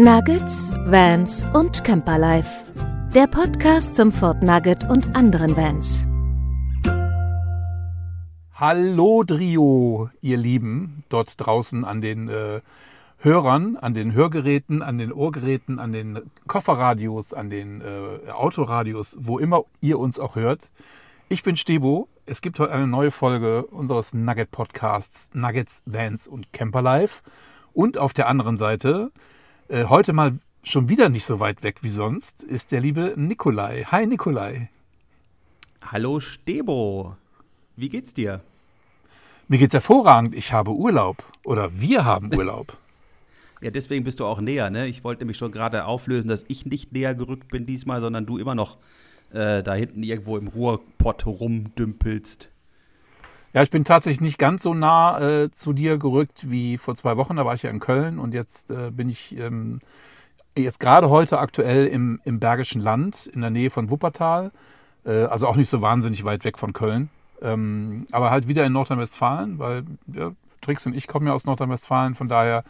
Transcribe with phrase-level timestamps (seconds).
[0.00, 2.48] Nuggets, Vans und Camperlife.
[3.14, 6.06] Der Podcast zum Fort Nugget und anderen Vans.
[8.54, 12.60] Hallo Drio, ihr Lieben, dort draußen an den äh,
[13.18, 19.38] Hörern, an den Hörgeräten, an den Ohrgeräten, an den Kofferradios, an den äh, Autoradios, wo
[19.38, 20.70] immer ihr uns auch hört.
[21.28, 22.08] Ich bin Stebo.
[22.30, 27.22] Es gibt heute eine neue Folge unseres Nugget Podcasts Nuggets, Vans und Camperlife.
[27.72, 29.12] Und auf der anderen Seite,
[29.68, 33.84] äh, heute mal schon wieder nicht so weit weg wie sonst, ist der liebe Nikolai.
[33.84, 34.68] Hi Nikolai.
[35.80, 37.16] Hallo Stebo.
[37.76, 38.42] Wie geht's dir?
[39.48, 40.34] Mir geht's hervorragend.
[40.34, 41.24] Ich habe Urlaub.
[41.44, 42.76] Oder wir haben Urlaub.
[43.62, 44.86] Ja, deswegen bist du auch näher, ne?
[44.86, 48.36] Ich wollte nämlich schon gerade auflösen, dass ich nicht näher gerückt bin diesmal, sondern du
[48.36, 48.76] immer noch
[49.32, 52.50] äh, da hinten irgendwo im Ruhrpott rumdümpelst.
[53.54, 57.16] Ja, ich bin tatsächlich nicht ganz so nah äh, zu dir gerückt wie vor zwei
[57.16, 57.36] Wochen.
[57.36, 59.80] Da war ich ja in Köln und jetzt äh, bin ich ähm,
[60.56, 64.52] jetzt gerade heute aktuell im, im Bergischen Land in der Nähe von Wuppertal.
[65.04, 67.08] Äh, also auch nicht so wahnsinnig weit weg von Köln.
[67.40, 72.14] Ähm, aber halt wieder in Nordrhein-Westfalen, weil ja, Trix und ich kommen ja aus Nordrhein-Westfalen.
[72.14, 72.64] Von daher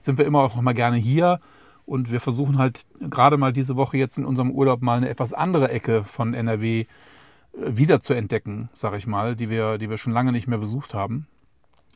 [0.00, 1.40] sind wir immer auch noch mal gerne hier.
[1.84, 5.32] Und wir versuchen halt gerade mal diese Woche jetzt in unserem Urlaub mal eine etwas
[5.32, 6.86] andere Ecke von NRW äh,
[7.52, 10.94] wieder zu entdecken, sage ich mal, die wir, die wir schon lange nicht mehr besucht
[10.94, 11.26] haben.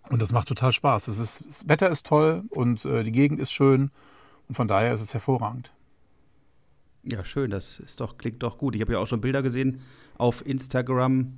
[0.08, 1.08] Und das macht total Spaß.
[1.08, 3.90] Es ist, das Wetter ist toll und äh, die Gegend ist schön.
[4.48, 5.72] Und von daher ist es hervorragend.
[7.02, 8.74] Ja, schön, das ist doch, klingt doch gut.
[8.74, 9.80] Ich habe ja auch schon Bilder gesehen
[10.18, 11.34] auf Instagram.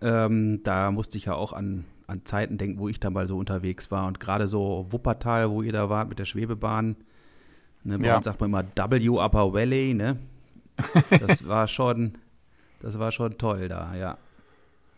[0.00, 3.36] Ähm, da musste ich ja auch an an Zeiten denken, wo ich da mal so
[3.36, 4.06] unterwegs war.
[4.06, 6.96] Und gerade so Wuppertal, wo ihr da wart mit der Schwebebahn.
[7.88, 8.16] Ne, bei Ja.
[8.16, 10.18] uns sagt man immer W Upper Valley, ne?
[11.18, 12.12] Das war schon,
[12.80, 14.18] das war schon toll da, ja.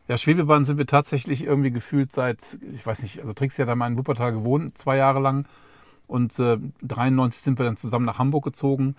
[0.08, 3.76] Ja, Schwebebahn sind wir tatsächlich irgendwie gefühlt seit, ich weiß nicht, also Trix ja da
[3.76, 5.46] mal in Wuppertal gewohnt, zwei Jahre lang.
[6.08, 8.96] Und äh, 93 sind wir dann zusammen nach Hamburg gezogen.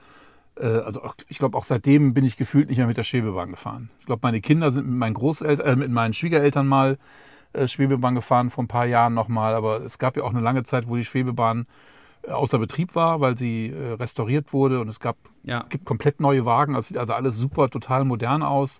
[0.56, 3.52] Äh, also auch, ich glaube, auch seitdem bin ich gefühlt nicht mehr mit der Schwebebahn
[3.52, 3.90] gefahren.
[4.00, 6.98] Ich glaube, meine Kinder sind mit meinen Großeltern, äh, mit meinen Schwiegereltern mal
[7.52, 9.54] äh, Schwebebahn gefahren, vor ein paar Jahren nochmal.
[9.54, 11.68] Aber es gab ja auch eine lange Zeit, wo die Schwebebahn
[12.28, 14.80] außer Betrieb war, weil sie äh, restauriert wurde.
[14.80, 16.76] Und es gab Ja, gibt komplett neue Wagen.
[16.76, 18.80] Es sieht also alles super, total modern aus.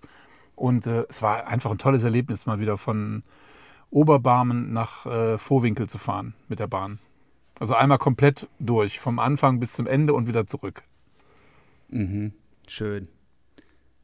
[0.54, 3.22] Und äh, es war einfach ein tolles Erlebnis, mal wieder von
[3.90, 6.98] Oberbarmen nach äh, Vorwinkel zu fahren mit der Bahn.
[7.58, 10.82] Also einmal komplett durch, vom Anfang bis zum Ende und wieder zurück.
[11.88, 12.32] mhm.
[12.66, 13.08] schön.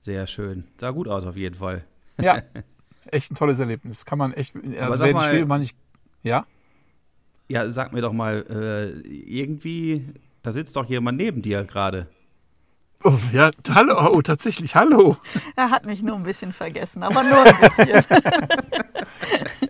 [0.00, 0.64] Sehr schön.
[0.78, 1.84] Sah gut aus auf jeden Fall.
[2.20, 2.40] Ja,
[3.06, 4.04] echt ein tolles Erlebnis.
[4.04, 5.76] Kann man echt, also wer die mal- Schwebebahn nicht,
[6.22, 6.46] ja?
[7.48, 10.06] Ja, sag mir doch mal, äh, irgendwie,
[10.42, 12.06] da sitzt doch jemand neben dir gerade.
[13.04, 15.16] Oh, ja, hallo, oh, tatsächlich, hallo.
[15.56, 18.04] Er hat mich nur ein bisschen vergessen, aber nur ein bisschen.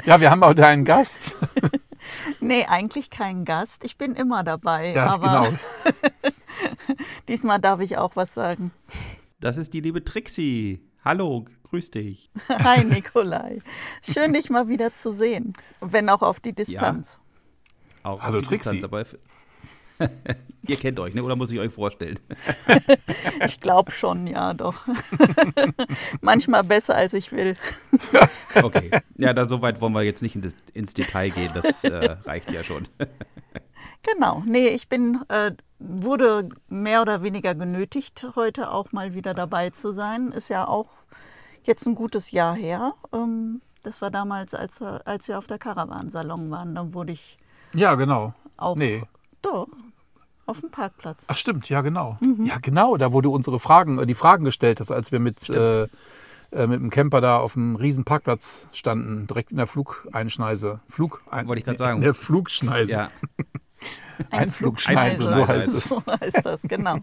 [0.09, 1.37] Ja, wir haben heute einen Gast.
[2.41, 3.85] nee, eigentlich kein Gast.
[3.85, 4.95] Ich bin immer dabei.
[4.95, 5.59] Ja, aber genau.
[7.29, 8.71] diesmal darf ich auch was sagen.
[9.39, 10.81] Das ist die liebe Trixie.
[11.05, 12.31] Hallo, grüß dich.
[12.49, 13.61] Hi, Nikolai.
[14.03, 15.53] Schön, dich mal wieder zu sehen.
[15.83, 17.19] Wenn auch auf die Distanz.
[18.09, 19.05] Auch Hallo, aber
[20.67, 21.23] Ihr kennt euch, ne?
[21.23, 22.19] oder muss ich euch vorstellen?
[23.47, 24.87] Ich glaube schon, ja, doch.
[26.21, 27.57] Manchmal besser, als ich will.
[28.55, 28.91] Okay.
[29.17, 31.51] Ja, da so weit wollen wir jetzt nicht in das, ins Detail gehen.
[31.55, 32.89] Das äh, reicht ja schon.
[34.03, 34.43] Genau.
[34.47, 39.93] Nee, ich bin, äh, wurde mehr oder weniger genötigt, heute auch mal wieder dabei zu
[39.93, 40.33] sein.
[40.33, 40.89] Ist ja auch
[41.65, 42.95] jetzt ein gutes Jahr her.
[43.13, 46.75] Ähm, das war damals, als, wir- als wir auf der Caravan-Salon waren.
[46.75, 47.39] Dann wurde ich
[47.73, 48.35] Ja, genau.
[48.57, 48.77] auch.
[48.77, 49.03] Nee.
[49.43, 49.69] Doch,
[50.47, 51.23] auf dem Parkplatz.
[51.27, 52.17] Ach stimmt, ja genau.
[52.21, 52.47] Mhm.
[52.47, 55.49] Ja genau, da wo du unsere Fragen, äh, die Fragen gestellt hast, als wir mit,
[55.51, 60.81] äh, äh, mit dem Camper da auf dem riesen Parkplatz standen, direkt in der Flugeinschneise.
[60.89, 61.99] Flug, ein, Wollte ich grad sagen.
[61.99, 62.91] In der Flugschneise.
[62.91, 63.11] Ja,
[64.31, 65.89] Einflugschneise, so heißt es.
[65.89, 66.99] So heißt das, genau.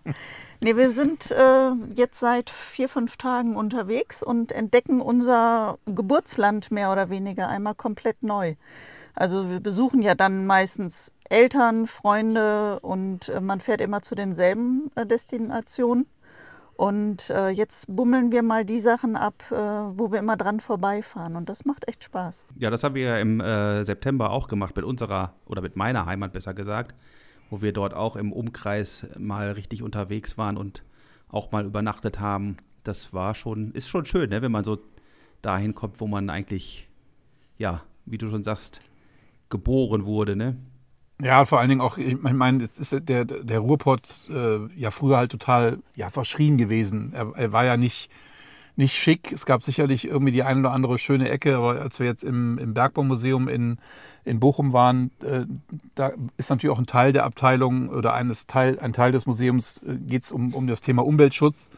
[0.59, 6.91] Nee, wir sind äh, jetzt seit vier, fünf Tagen unterwegs und entdecken unser Geburtsland mehr
[6.91, 8.55] oder weniger einmal komplett neu.
[9.15, 14.91] Also wir besuchen ja dann meistens Eltern, Freunde und äh, man fährt immer zu denselben
[14.95, 16.05] äh, Destinationen.
[16.77, 21.37] Und äh, jetzt bummeln wir mal die Sachen ab, wo wir immer dran vorbeifahren.
[21.37, 22.43] Und das macht echt Spaß.
[22.57, 23.39] ja, das haben wir ja im
[23.85, 26.93] September auch gemacht mit unserer, oder mit meiner Heimat besser gesagt,
[27.49, 30.83] wo wir dort auch im Umkreis mal richtig unterwegs waren und
[31.29, 32.57] auch mal übernachtet haben.
[32.83, 34.77] Das war schon, ist schon schön, ne, wenn man so
[35.41, 36.89] dahin kommt, wo man eigentlich,
[37.57, 38.81] ja, wie du schon sagst,
[39.49, 40.57] geboren wurde, ne?
[41.21, 45.17] Ja, vor allen Dingen auch, ich meine, jetzt ist der, der Ruhrpott äh, ja früher
[45.17, 47.13] halt total ja, verschrien gewesen.
[47.13, 48.09] Er, er war ja nicht,
[48.75, 49.31] nicht schick.
[49.31, 52.57] Es gab sicherlich irgendwie die eine oder andere schöne Ecke, aber als wir jetzt im,
[52.57, 53.77] im Bergbaumuseum in,
[54.25, 55.45] in Bochum waren, äh,
[55.95, 59.81] da ist natürlich auch ein Teil der Abteilung oder eines Teil, ein Teil des Museums
[59.87, 61.69] äh, geht es um, um das Thema Umweltschutz.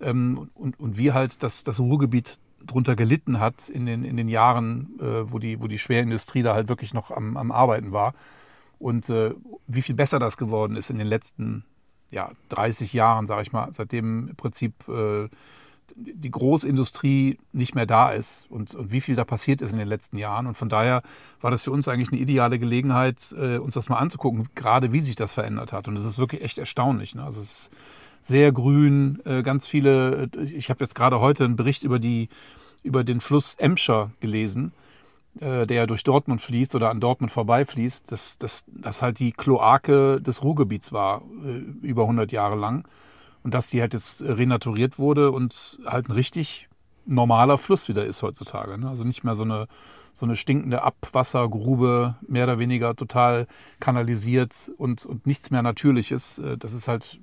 [0.00, 4.28] Ähm, und, und wie halt das, das Ruhrgebiet drunter gelitten hat in den, in den
[4.28, 8.14] Jahren, äh, wo, die, wo die Schwerindustrie da halt wirklich noch am, am Arbeiten war.
[8.78, 9.34] Und äh,
[9.66, 11.64] wie viel besser das geworden ist in den letzten
[12.10, 15.28] ja, 30 Jahren, sage ich mal, seitdem im Prinzip äh,
[15.96, 19.88] die Großindustrie nicht mehr da ist und, und wie viel da passiert ist in den
[19.88, 20.46] letzten Jahren.
[20.46, 21.02] Und von daher
[21.40, 25.00] war das für uns eigentlich eine ideale Gelegenheit, äh, uns das mal anzugucken, gerade wie
[25.00, 25.88] sich das verändert hat.
[25.88, 27.14] Und es ist wirklich echt erstaunlich.
[27.14, 27.24] Ne?
[27.24, 27.70] Also es ist
[28.22, 32.28] sehr grün, äh, ganz viele, äh, ich habe jetzt gerade heute einen Bericht über, die,
[32.82, 34.72] über den Fluss Emscher gelesen,
[35.40, 40.20] äh, der durch Dortmund fließt oder an Dortmund vorbeifließt, dass das, das halt die Kloake
[40.20, 41.22] des Ruhrgebiets war,
[41.82, 42.86] über 100 Jahre lang
[43.42, 46.68] und dass die halt jetzt renaturiert wurde und halt ein richtig
[47.06, 48.78] normaler Fluss wieder ist heutzutage.
[48.78, 48.88] Ne?
[48.88, 49.66] Also nicht mehr so eine,
[50.12, 53.46] so eine stinkende Abwassergrube, mehr oder weniger total
[53.80, 56.40] kanalisiert und, und nichts mehr Natürliches.
[56.58, 57.20] Das ist halt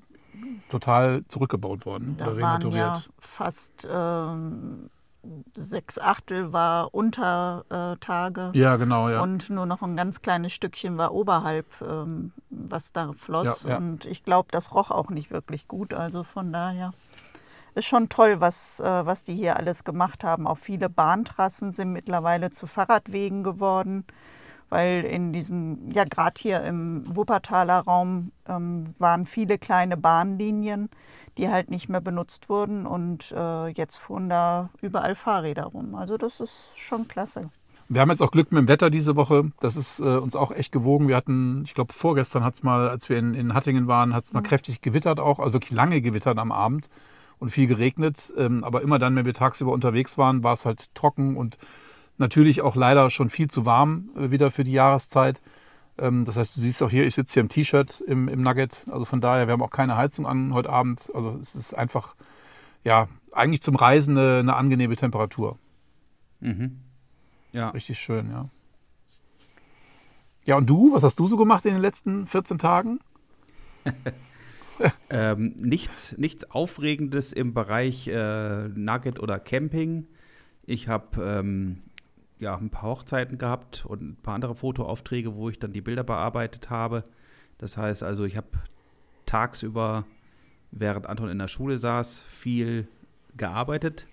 [0.69, 4.89] total zurückgebaut worden da oder waren ja fast ähm,
[5.55, 8.51] sechs Achtel war Untertage.
[8.53, 9.21] Ja, genau, ja.
[9.21, 13.63] Und nur noch ein ganz kleines Stückchen war oberhalb, ähm, was da floss.
[13.63, 13.77] Ja, ja.
[13.77, 15.93] Und ich glaube, das roch auch nicht wirklich gut.
[15.93, 16.93] Also von daher
[17.75, 20.47] ist schon toll, was, äh, was die hier alles gemacht haben.
[20.47, 24.05] Auch viele Bahntrassen sind mittlerweile zu Fahrradwegen geworden,
[24.69, 30.89] weil in diesem, ja gerade hier im Wuppertaler Raum ähm, waren viele kleine Bahnlinien,
[31.37, 35.95] die halt nicht mehr benutzt wurden und äh, jetzt fuhren da überall Fahrräder rum.
[35.95, 37.49] Also das ist schon klasse.
[37.89, 39.51] Wir haben jetzt auch Glück mit dem Wetter diese Woche.
[39.61, 41.07] Das ist äh, uns auch echt gewogen.
[41.07, 44.25] Wir hatten, ich glaube, vorgestern hat es mal, als wir in, in Hattingen waren, hat
[44.25, 46.89] es mal kräftig gewittert auch, also wirklich lange gewittert am Abend
[47.39, 48.33] und viel geregnet.
[48.35, 51.57] Ähm, aber immer dann, wenn wir tagsüber unterwegs waren, war es halt trocken und
[52.17, 55.41] natürlich auch leider schon viel zu warm äh, wieder für die Jahreszeit.
[55.97, 58.85] Ähm, das heißt, du siehst auch hier, ich sitze hier im T-Shirt im, im Nugget.
[58.89, 61.11] Also von daher, wir haben auch keine Heizung an heute Abend.
[61.13, 62.15] Also es ist einfach,
[62.83, 65.57] ja, eigentlich zum Reisen eine, eine angenehme Temperatur.
[66.39, 66.79] Mhm.
[67.51, 67.69] Ja.
[67.69, 68.49] Richtig schön, ja.
[70.45, 72.99] Ja, und du, was hast du so gemacht in den letzten 14 Tagen?
[75.09, 80.05] Ähm, nichts, nichts Aufregendes im Bereich äh, Nugget oder Camping.
[80.65, 81.81] Ich habe ähm,
[82.39, 86.03] ja, ein paar Hochzeiten gehabt und ein paar andere Fotoaufträge, wo ich dann die Bilder
[86.03, 87.03] bearbeitet habe.
[87.57, 88.47] Das heißt also, ich habe
[89.25, 90.05] tagsüber,
[90.71, 92.87] während Anton in der Schule saß, viel
[93.35, 94.07] gearbeitet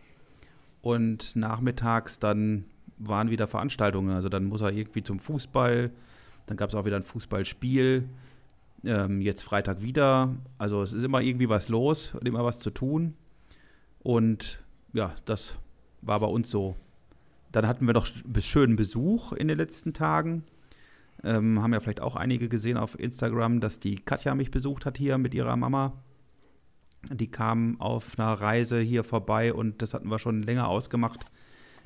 [0.83, 2.65] und nachmittags dann
[2.99, 4.15] waren wieder Veranstaltungen.
[4.15, 5.91] Also dann muss er irgendwie zum Fußball,
[6.47, 8.09] dann gab es auch wieder ein Fußballspiel.
[8.85, 10.35] Ähm, jetzt Freitag wieder.
[10.59, 13.15] Also es ist immer irgendwie was los und immer was zu tun.
[14.01, 14.63] Und
[14.93, 15.57] ja, das
[16.03, 16.77] war bei uns so.
[17.55, 18.09] Dann hatten wir noch
[18.41, 20.43] schönen Besuch in den letzten Tagen.
[21.23, 24.99] Ähm, haben ja vielleicht auch einige gesehen auf Instagram, dass die Katja mich besucht hat
[24.99, 25.93] hier mit ihrer Mama.
[27.13, 31.27] Die kam auf einer Reise hier vorbei und das hatten wir schon länger ausgemacht,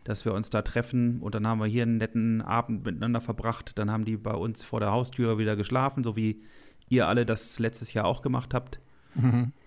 [0.05, 1.21] dass wir uns da treffen.
[1.21, 3.73] Und dann haben wir hier einen netten Abend miteinander verbracht.
[3.75, 6.41] Dann haben die bei uns vor der Haustür wieder geschlafen, so wie
[6.89, 8.81] ihr alle das letztes Jahr auch gemacht habt.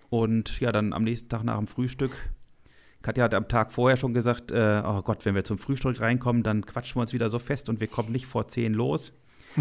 [0.09, 2.11] Und ja, dann am nächsten Tag nach dem Frühstück.
[3.01, 6.43] Katja hat am Tag vorher schon gesagt, äh, oh Gott, wenn wir zum Frühstück reinkommen,
[6.43, 9.11] dann quatschen wir uns wieder so fest und wir kommen nicht vor 10 los,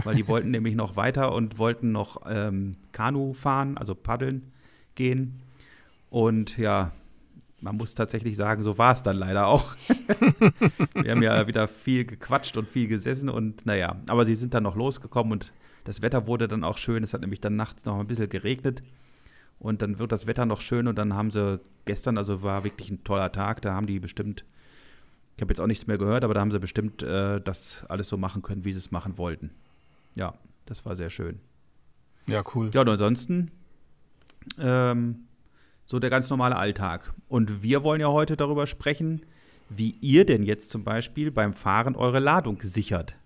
[0.04, 4.52] weil die wollten nämlich noch weiter und wollten noch ähm, Kanu fahren, also paddeln
[4.94, 5.40] gehen.
[6.10, 6.92] Und ja,
[7.60, 9.76] man muss tatsächlich sagen, so war es dann leider auch.
[10.94, 14.64] wir haben ja wieder viel gequatscht und viel gesessen und naja, aber sie sind dann
[14.64, 15.52] noch losgekommen und
[15.84, 17.02] das Wetter wurde dann auch schön.
[17.02, 18.82] Es hat nämlich dann nachts noch ein bisschen geregnet
[19.60, 22.90] und dann wird das Wetter noch schön und dann haben sie gestern, also war wirklich
[22.90, 24.44] ein toller Tag, da haben die bestimmt,
[25.36, 28.08] ich habe jetzt auch nichts mehr gehört, aber da haben sie bestimmt äh, das alles
[28.08, 29.50] so machen können, wie sie es machen wollten.
[30.14, 31.40] Ja, das war sehr schön.
[32.26, 32.70] Ja, cool.
[32.74, 33.50] Ja, und ansonsten
[34.58, 35.26] ähm,
[35.84, 37.12] so der ganz normale Alltag.
[37.28, 39.26] Und wir wollen ja heute darüber sprechen,
[39.68, 43.16] wie ihr denn jetzt zum Beispiel beim Fahren eure Ladung sichert.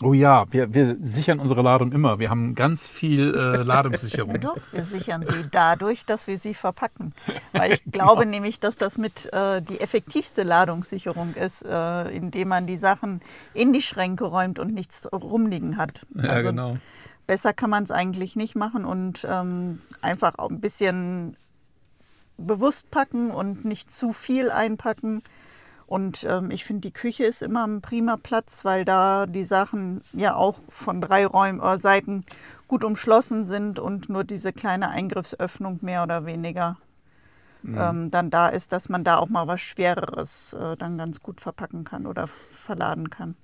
[0.00, 2.18] Oh ja, wir, wir sichern unsere Ladung immer.
[2.18, 4.40] Wir haben ganz viel äh, Ladungssicherung.
[4.40, 7.14] Doch, wir sichern sie dadurch, dass wir sie verpacken.
[7.52, 12.66] Weil ich glaube nämlich, dass das mit äh, die effektivste Ladungssicherung ist, äh, indem man
[12.66, 13.20] die Sachen
[13.54, 16.06] in die Schränke räumt und nichts rumliegen hat.
[16.14, 16.76] Ja, also genau.
[17.26, 21.36] besser kann man es eigentlich nicht machen und ähm, einfach auch ein bisschen
[22.38, 25.22] bewusst packen und nicht zu viel einpacken.
[25.92, 30.00] Und ähm, ich finde, die Küche ist immer ein prima Platz, weil da die Sachen
[30.14, 32.24] ja auch von drei Räumen, äh, Seiten
[32.66, 36.78] gut umschlossen sind und nur diese kleine Eingriffsöffnung mehr oder weniger
[37.60, 37.76] mhm.
[37.78, 41.42] ähm, dann da ist, dass man da auch mal was Schwereres äh, dann ganz gut
[41.42, 43.36] verpacken kann oder verladen kann.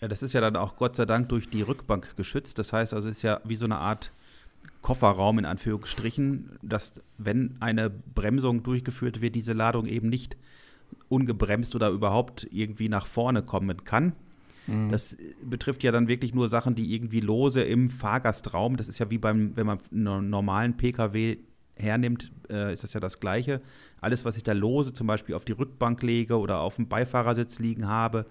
[0.00, 2.58] Ja, das ist ja dann auch Gott sei Dank durch die Rückbank geschützt.
[2.58, 4.10] Das heißt also, es ist ja wie so eine Art
[4.82, 10.36] Kofferraum in Anführungsstrichen, dass wenn eine Bremsung durchgeführt wird, diese Ladung eben nicht
[11.10, 14.14] ungebremst oder überhaupt irgendwie nach vorne kommen kann.
[14.66, 14.90] Mhm.
[14.90, 19.10] Das betrifft ja dann wirklich nur Sachen, die irgendwie lose im Fahrgastraum, das ist ja
[19.10, 21.38] wie beim, wenn man einen normalen Pkw
[21.74, 23.60] hernimmt, äh, ist das ja das Gleiche.
[24.00, 27.58] Alles, was ich da lose, zum Beispiel auf die Rückbank lege oder auf dem Beifahrersitz
[27.58, 28.26] liegen habe,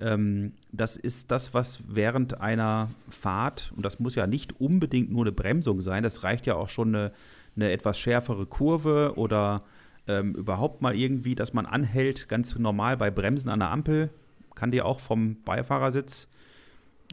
[0.00, 5.24] ähm, das ist das, was während einer Fahrt, und das muss ja nicht unbedingt nur
[5.24, 7.12] eine Bremsung sein, das reicht ja auch schon eine,
[7.56, 9.62] eine etwas schärfere Kurve oder
[10.08, 14.10] ähm, überhaupt mal irgendwie, dass man anhält, ganz normal bei Bremsen an der Ampel,
[14.54, 16.26] kann dir auch vom Beifahrersitz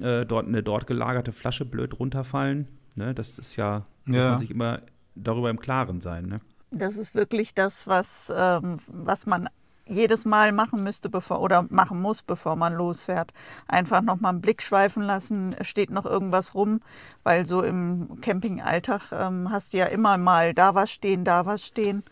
[0.01, 2.67] äh, dort eine dort gelagerte Flasche blöd runterfallen.
[2.95, 3.13] Ne?
[3.13, 4.11] Das ist ja, ja.
[4.11, 4.81] muss man sich immer
[5.15, 6.25] darüber im Klaren sein.
[6.25, 6.41] Ne?
[6.71, 9.49] Das ist wirklich das, was, ähm, was man
[9.87, 13.33] jedes Mal machen müsste bevor oder machen muss, bevor man losfährt.
[13.67, 16.81] Einfach nochmal einen Blick schweifen lassen, steht noch irgendwas rum,
[17.23, 21.65] weil so im Campingalltag ähm, hast du ja immer mal da was stehen, da was
[21.65, 22.03] stehen,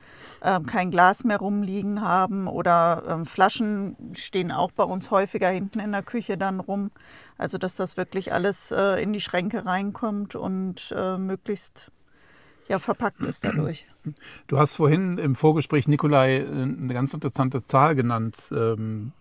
[0.44, 5.80] ähm, kein Glas mehr rumliegen haben oder ähm, Flaschen stehen auch bei uns häufiger hinten
[5.80, 6.92] in der Küche dann rum.
[7.38, 11.92] Also dass das wirklich alles äh, in die Schränke reinkommt und äh, möglichst
[12.68, 13.88] ja, verpackt ist dadurch.
[14.48, 19.12] Du hast vorhin im Vorgespräch, Nikolai, äh, eine ganz interessante Zahl genannt, ähm,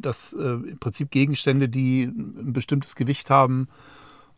[0.00, 3.68] dass äh, im Prinzip Gegenstände, die ein bestimmtes Gewicht haben,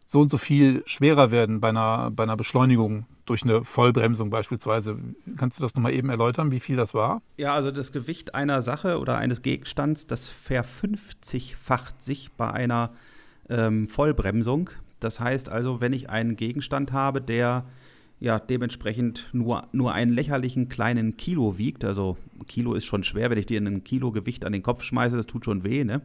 [0.07, 4.99] so und so viel schwerer werden bei einer, bei einer Beschleunigung durch eine Vollbremsung beispielsweise.
[5.39, 7.23] Kannst du das nochmal eben erläutern, wie viel das war?
[7.39, 12.91] Ja, also das Gewicht einer Sache oder eines Gegenstands, das verfünfzigfacht sich bei einer
[13.49, 14.69] ähm, Vollbremsung.
[15.01, 17.65] Das heißt also, wenn ich einen Gegenstand habe, der
[18.25, 21.85] ja dementsprechend nur, nur einen lächerlichen kleinen Kilo wiegt.
[21.85, 24.83] Also ein Kilo ist schon schwer, wenn ich dir ein Kilo Gewicht an den Kopf
[24.83, 26.01] schmeiße, das tut schon weh, ne?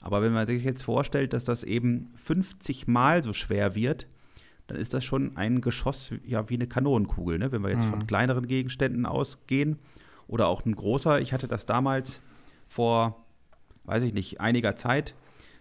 [0.00, 4.06] Aber wenn man sich jetzt vorstellt, dass das eben 50 Mal so schwer wird,
[4.68, 7.50] dann ist das schon ein Geschoss ja wie eine Kanonenkugel, ne?
[7.50, 7.90] Wenn wir jetzt mhm.
[7.90, 9.80] von kleineren Gegenständen ausgehen
[10.28, 11.20] oder auch ein großer.
[11.20, 12.20] Ich hatte das damals
[12.68, 13.24] vor,
[13.84, 15.16] weiß ich nicht, einiger Zeit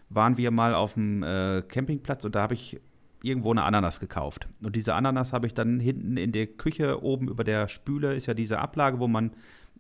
[0.10, 2.80] waren wir mal auf dem äh, Campingplatz und da habe ich
[3.26, 4.48] irgendwo eine Ananas gekauft.
[4.64, 8.28] Und diese Ananas habe ich dann hinten in der Küche oben über der Spüle, ist
[8.28, 9.32] ja diese Ablage, wo man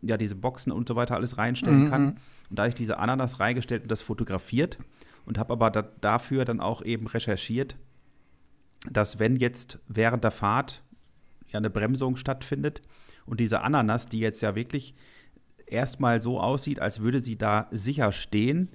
[0.01, 1.89] ja diese Boxen und so weiter alles reinstellen mhm.
[1.89, 2.07] kann.
[2.49, 4.77] Und da habe ich diese Ananas reingestellt und das fotografiert
[5.25, 7.75] und habe aber da, dafür dann auch eben recherchiert,
[8.89, 10.83] dass wenn jetzt während der Fahrt
[11.47, 12.81] ja eine Bremsung stattfindet
[13.25, 14.95] und diese Ananas, die jetzt ja wirklich
[15.65, 18.69] erstmal so aussieht, als würde sie da sicher stehen,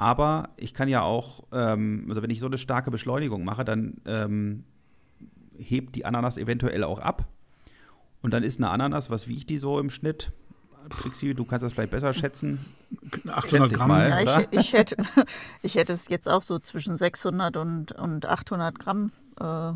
[0.00, 4.00] aber ich kann ja auch, ähm, also wenn ich so eine starke Beschleunigung mache, dann
[4.06, 4.64] ähm,
[5.58, 7.28] hebt die Ananas eventuell auch ab.
[8.22, 10.32] Und dann ist eine Ananas, was wiegt die so im Schnitt?
[10.88, 12.64] Trixie, du kannst das vielleicht besser schätzen.
[13.28, 13.88] 800 Gramm.
[13.88, 14.96] Mal, ja, ich, ich, hätte,
[15.62, 19.12] ich hätte es jetzt auch so zwischen 600 und, und 800 Gramm.
[19.38, 19.72] Äh.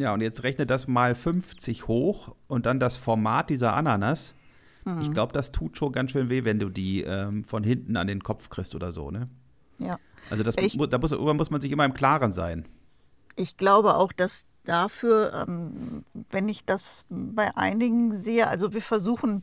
[0.00, 4.34] Ja, und jetzt rechne das mal 50 hoch und dann das Format dieser Ananas.
[4.88, 5.02] Mhm.
[5.02, 8.06] Ich glaube, das tut schon ganz schön weh, wenn du die ähm, von hinten an
[8.06, 9.28] den Kopf kriegst oder so, ne?
[9.78, 9.98] Ja.
[10.30, 12.66] Also das, ich, da muss, muss man sich immer im Klaren sein.
[13.36, 19.42] Ich glaube auch, dass dafür, ähm, wenn ich das bei einigen sehe, also wir versuchen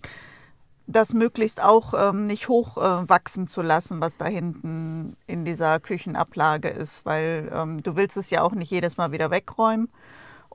[0.87, 5.79] das möglichst auch ähm, nicht hoch äh, wachsen zu lassen, was da hinten in dieser
[5.79, 9.89] Küchenablage ist, weil ähm, du willst es ja auch nicht jedes Mal wieder wegräumen.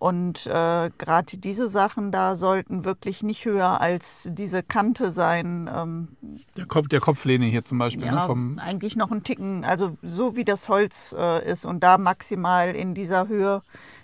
[0.01, 5.69] Und äh, gerade diese Sachen da sollten wirklich nicht höher als diese Kante sein.
[5.71, 6.17] Ähm,
[6.57, 8.07] der, Kopf, der Kopflehne hier zum Beispiel.
[8.07, 11.99] Ja, ne, eigentlich noch ein Ticken, also so wie das Holz äh, ist und da
[11.99, 13.61] maximal in dieser Höhe,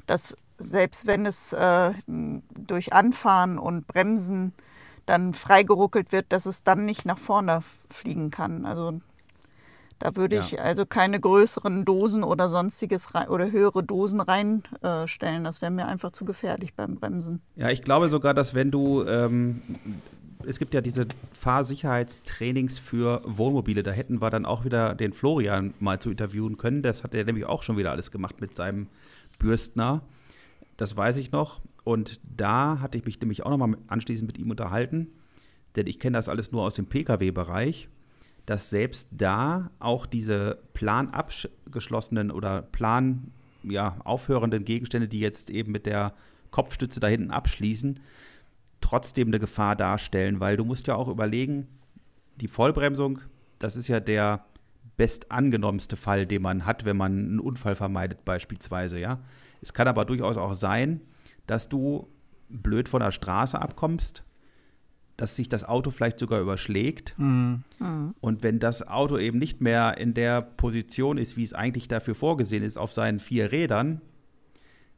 [0.06, 4.52] dass selbst wenn es äh, durch Anfahren und Bremsen
[5.06, 8.66] dann freigeruckelt wird, dass es dann nicht nach vorne fliegen kann.
[8.66, 9.00] Also
[9.98, 15.44] da würde ich also keine größeren Dosen oder sonstiges oder höhere Dosen reinstellen.
[15.44, 17.40] das wäre mir einfach zu gefährlich beim Bremsen.
[17.54, 19.62] Ja, ich glaube sogar, dass wenn du ähm,
[20.44, 23.82] es gibt ja diese Fahrsicherheitstrainings für Wohnmobile.
[23.82, 26.82] Da hätten wir dann auch wieder den Florian mal zu interviewen können.
[26.82, 28.88] Das hat er nämlich auch schon wieder alles gemacht mit seinem
[29.38, 30.02] Bürstner.
[30.76, 31.60] Das weiß ich noch.
[31.84, 35.08] Und da hatte ich mich nämlich auch nochmal anschließend mit ihm unterhalten.
[35.74, 37.88] Denn ich kenne das alles nur aus dem Pkw-Bereich
[38.46, 43.32] dass selbst da auch diese planabgeschlossenen oder plan
[43.64, 46.14] ja, aufhörenden Gegenstände, die jetzt eben mit der
[46.52, 48.00] Kopfstütze da hinten abschließen,
[48.80, 51.66] trotzdem eine Gefahr darstellen, weil du musst ja auch überlegen,
[52.36, 53.18] die Vollbremsung,
[53.58, 54.44] das ist ja der
[54.96, 59.20] bestangenommenste Fall, den man hat, wenn man einen Unfall vermeidet beispielsweise, ja.
[59.60, 61.00] Es kann aber durchaus auch sein,
[61.46, 62.08] dass du
[62.48, 64.22] blöd von der Straße abkommst,
[65.16, 67.14] dass sich das Auto vielleicht sogar überschlägt.
[67.18, 67.64] Mhm.
[68.20, 72.14] Und wenn das Auto eben nicht mehr in der Position ist, wie es eigentlich dafür
[72.14, 74.00] vorgesehen ist, auf seinen vier Rädern,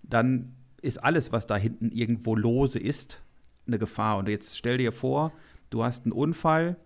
[0.02, 3.22] dann ist alles, was da hinten irgendwo lose ist,
[3.66, 4.18] eine Gefahr.
[4.18, 5.32] Und jetzt stell dir vor,
[5.70, 6.76] du hast einen Unfall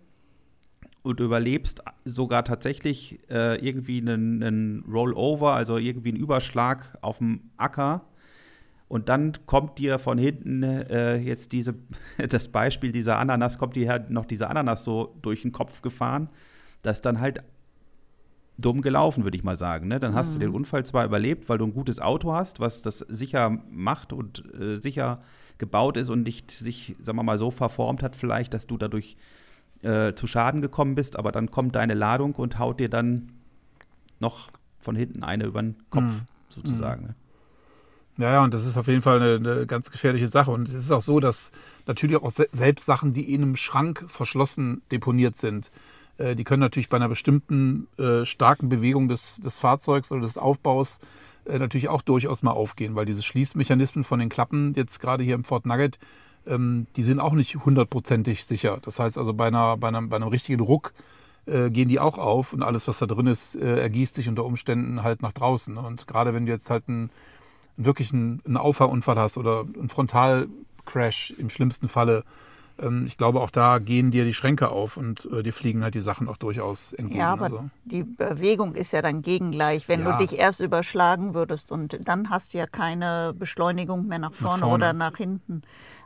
[1.03, 7.19] und du überlebst sogar tatsächlich äh, irgendwie einen, einen Rollover, also irgendwie einen Überschlag auf
[7.19, 8.07] dem Acker.
[8.93, 11.75] Und dann kommt dir von hinten äh, jetzt diese,
[12.29, 16.29] das Beispiel dieser Ananas, kommt dir halt noch diese Ananas so durch den Kopf gefahren.
[16.83, 17.43] Das ist dann halt
[18.59, 19.89] dumm gelaufen, würde ich mal sagen.
[19.89, 19.99] Ne?
[19.99, 22.99] Dann hast du den Unfall zwar überlebt, weil du ein gutes Auto hast, was das
[22.99, 25.23] sicher macht und äh, sicher
[25.57, 29.17] gebaut ist und nicht sich, sagen wir mal, so verformt hat, vielleicht, dass du dadurch
[29.81, 33.29] äh, zu Schaden gekommen bist, aber dann kommt deine Ladung und haut dir dann
[34.21, 36.21] noch von hinten eine über den Kopf, Mhm.
[36.51, 37.07] sozusagen.
[37.07, 37.15] Ne?
[38.19, 40.51] Ja, ja, und das ist auf jeden Fall eine, eine ganz gefährliche Sache.
[40.51, 41.51] Und es ist auch so, dass
[41.87, 45.71] natürlich auch se selbst Sachen, die in einem Schrank verschlossen deponiert sind,
[46.19, 50.37] äh, die können natürlich bei einer bestimmten äh, starken Bewegung des, des Fahrzeugs oder des
[50.37, 51.01] Aufbaus
[51.47, 55.35] äh, natürlich auch durchaus mal aufgehen, weil diese Schließmechanismen von den Klappen, jetzt gerade hier
[55.35, 55.99] im Fort Nugget,
[56.47, 58.79] ähm, die sind auch nicht hundertprozentig sicher.
[58.83, 60.93] Das heißt also, bei, einer, bei, einem, bei einem richtigen Ruck
[61.47, 64.45] äh, gehen die auch auf und alles, was da drin ist, äh, ergießt sich unter
[64.45, 65.77] Umständen halt nach draußen.
[65.77, 67.11] Und gerade wenn du jetzt halt einen
[67.77, 72.25] wirklich einen, einen Auffahrunfall hast oder einen Frontalcrash im schlimmsten Falle,
[72.79, 75.95] ähm, ich glaube, auch da gehen dir die Schränke auf und äh, dir fliegen halt
[75.95, 77.21] die Sachen auch durchaus entgegen.
[77.21, 77.71] Ja, aber also.
[77.85, 79.89] die Bewegung ist ja dann gegengleich.
[79.89, 80.13] Wenn Ja.
[80.13, 84.61] du dich erst überschlagen würdest und dann hast du ja keine Beschleunigung mehr nach vorne,
[84.61, 84.75] vorne.
[84.75, 85.63] oder nach hinten.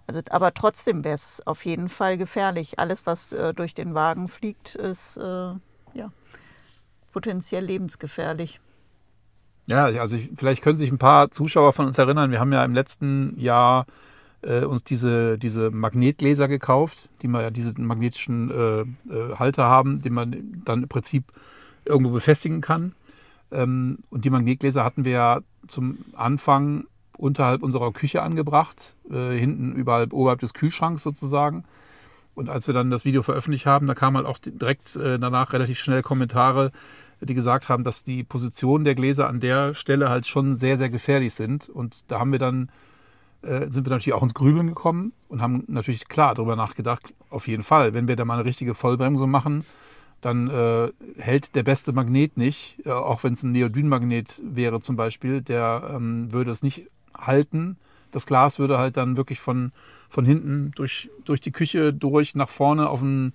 [0.06, 2.78] Also, aber trotzdem wäre es auf jeden Fall gefährlich.
[2.78, 6.12] Alles, was äh, durch den Wagen fliegt, ist äh, ja,
[7.12, 8.60] potenziell lebensgefährlich.
[9.66, 12.30] Ja, also ich, vielleicht können sich ein paar Zuschauer von uns erinnern.
[12.30, 13.86] Wir haben ja im letzten Jahr
[14.42, 18.80] äh, uns diese, diese Magnetgläser gekauft, die wir ja diese magnetischen äh,
[19.12, 21.24] äh, Halter haben, die man dann im Prinzip
[21.84, 22.94] irgendwo befestigen kann.
[23.50, 26.84] Ähm, und die Magnetgläser hatten wir ja zum Anfang
[27.16, 31.64] unterhalb unserer Küche angebracht, äh, hinten überhalb, oberhalb des Kühlschranks sozusagen.
[32.34, 35.54] Und als wir dann das Video veröffentlicht haben, da kamen halt auch direkt äh, danach
[35.54, 36.70] relativ schnell Kommentare,
[37.20, 40.90] die gesagt haben, dass die Positionen der Gläser an der Stelle halt schon sehr, sehr
[40.90, 41.68] gefährlich sind.
[41.68, 42.70] Und da haben wir dann,
[43.42, 47.48] äh, sind wir natürlich auch ins Grübeln gekommen und haben natürlich klar darüber nachgedacht, auf
[47.48, 49.64] jeden Fall, wenn wir da mal eine richtige Vollbremsung machen,
[50.20, 54.96] dann äh, hält der beste Magnet nicht, äh, auch wenn es ein Neodynmagnet wäre zum
[54.96, 57.76] Beispiel, der ähm, würde es nicht halten.
[58.12, 59.72] Das Glas würde halt dann wirklich von,
[60.08, 63.34] von hinten durch, durch die Küche durch nach vorne auf, den,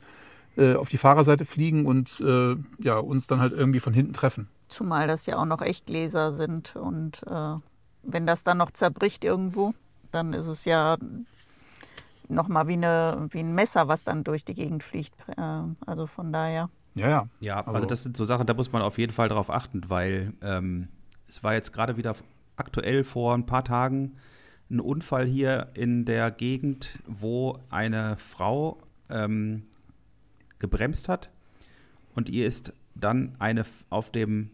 [0.58, 4.48] äh, auf die Fahrerseite fliegen und äh, ja, uns dann halt irgendwie von hinten treffen.
[4.68, 6.76] Zumal das ja auch noch Echtgläser sind.
[6.76, 7.56] Und äh,
[8.04, 9.74] wenn das dann noch zerbricht irgendwo,
[10.12, 10.98] dann ist es ja
[12.28, 15.14] nochmal wie, eine, wie ein Messer, was dann durch die Gegend fliegt.
[15.38, 15.42] Äh,
[15.86, 16.70] also von daher.
[16.96, 17.28] Ja, ja.
[17.40, 19.84] Ja, also Also- das sind so Sachen, da muss man auf jeden Fall drauf achten,
[19.88, 20.88] weil ähm,
[21.28, 22.16] es war jetzt gerade wieder
[22.58, 24.18] aktuell vor ein paar Tagen
[24.70, 28.78] ein Unfall hier in der Gegend, wo eine Frau
[29.10, 29.64] ähm,
[30.62, 31.30] gebremst hat
[32.16, 34.52] und ihr ist dann eine auf dem,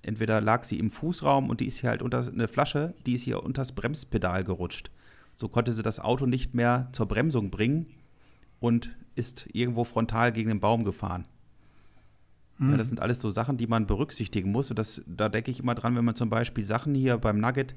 [0.00, 3.22] entweder lag sie im Fußraum und die ist hier halt unter eine Flasche, die ist
[3.22, 4.90] hier unters Bremspedal gerutscht.
[5.34, 7.86] So konnte sie das Auto nicht mehr zur Bremsung bringen
[8.60, 11.26] und ist irgendwo frontal gegen den Baum gefahren.
[12.60, 14.70] Ja, das sind alles so Sachen, die man berücksichtigen muss.
[14.70, 17.76] Und das, da denke ich immer dran, wenn man zum Beispiel Sachen hier beim Nugget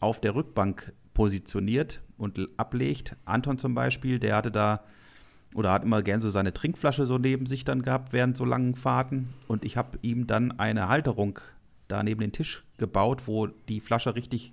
[0.00, 3.16] auf der Rückbank positioniert und ablegt.
[3.26, 4.84] Anton zum Beispiel, der hatte da
[5.56, 8.74] oder hat immer gern so seine Trinkflasche so neben sich dann gehabt während so langen
[8.74, 9.30] Fahrten.
[9.48, 11.38] Und ich habe ihm dann eine Halterung
[11.88, 14.52] da neben den Tisch gebaut, wo die Flasche richtig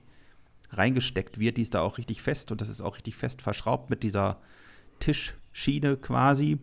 [0.72, 1.58] reingesteckt wird.
[1.58, 4.40] Die ist da auch richtig fest und das ist auch richtig fest verschraubt mit dieser
[5.00, 6.60] Tischschiene quasi.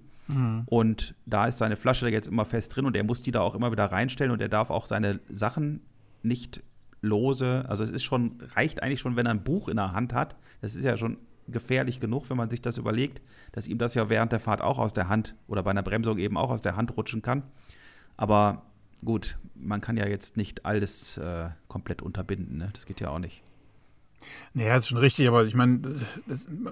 [0.67, 3.57] Und da ist seine Flasche jetzt immer fest drin und er muss die da auch
[3.57, 5.81] immer wieder reinstellen und er darf auch seine Sachen
[6.23, 6.63] nicht
[7.03, 10.13] lose, also es ist schon, reicht eigentlich schon, wenn er ein Buch in der Hand
[10.13, 10.37] hat.
[10.61, 11.19] Das ist ja schon
[11.51, 13.21] gefährlich genug, wenn man sich das überlegt,
[13.53, 16.19] dass ihm das ja während der Fahrt auch aus der Hand oder bei einer Bremsung
[16.19, 17.43] eben auch aus der Hand rutschen kann.
[18.17, 18.63] Aber
[19.05, 22.71] gut, man kann ja jetzt nicht alles äh, komplett unterbinden, ne?
[22.73, 23.43] Das geht ja auch nicht.
[24.53, 25.81] Naja, ist schon richtig, aber ich meine,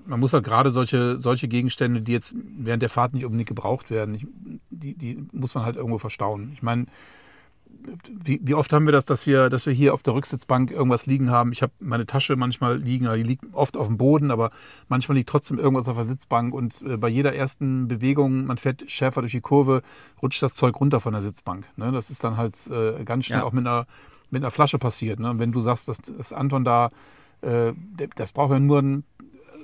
[0.06, 3.90] man muss halt gerade solche, solche Gegenstände, die jetzt während der Fahrt nicht unbedingt gebraucht
[3.90, 4.26] werden, ich,
[4.70, 6.50] die, die muss man halt irgendwo verstauen.
[6.52, 6.86] Ich meine,
[8.24, 11.06] wie, wie oft haben wir das, dass wir, dass wir hier auf der Rücksitzbank irgendwas
[11.06, 11.52] liegen haben?
[11.52, 14.50] Ich habe meine Tasche manchmal liegen, die liegt oft auf dem Boden, aber
[14.88, 18.90] manchmal liegt trotzdem irgendwas auf der Sitzbank und äh, bei jeder ersten Bewegung, man fährt
[18.90, 19.82] schärfer durch die Kurve,
[20.22, 21.66] rutscht das Zeug runter von der Sitzbank.
[21.76, 21.92] Ne?
[21.92, 23.44] Das ist dann halt äh, ganz schnell Ja.
[23.44, 23.86] auch mit einer,
[24.30, 25.18] mit einer Flasche passiert.
[25.20, 25.30] Ne?
[25.30, 26.90] Und wenn du sagst, dass, dass Anton da,
[27.40, 27.72] äh,
[28.16, 29.04] das braucht ja nur ein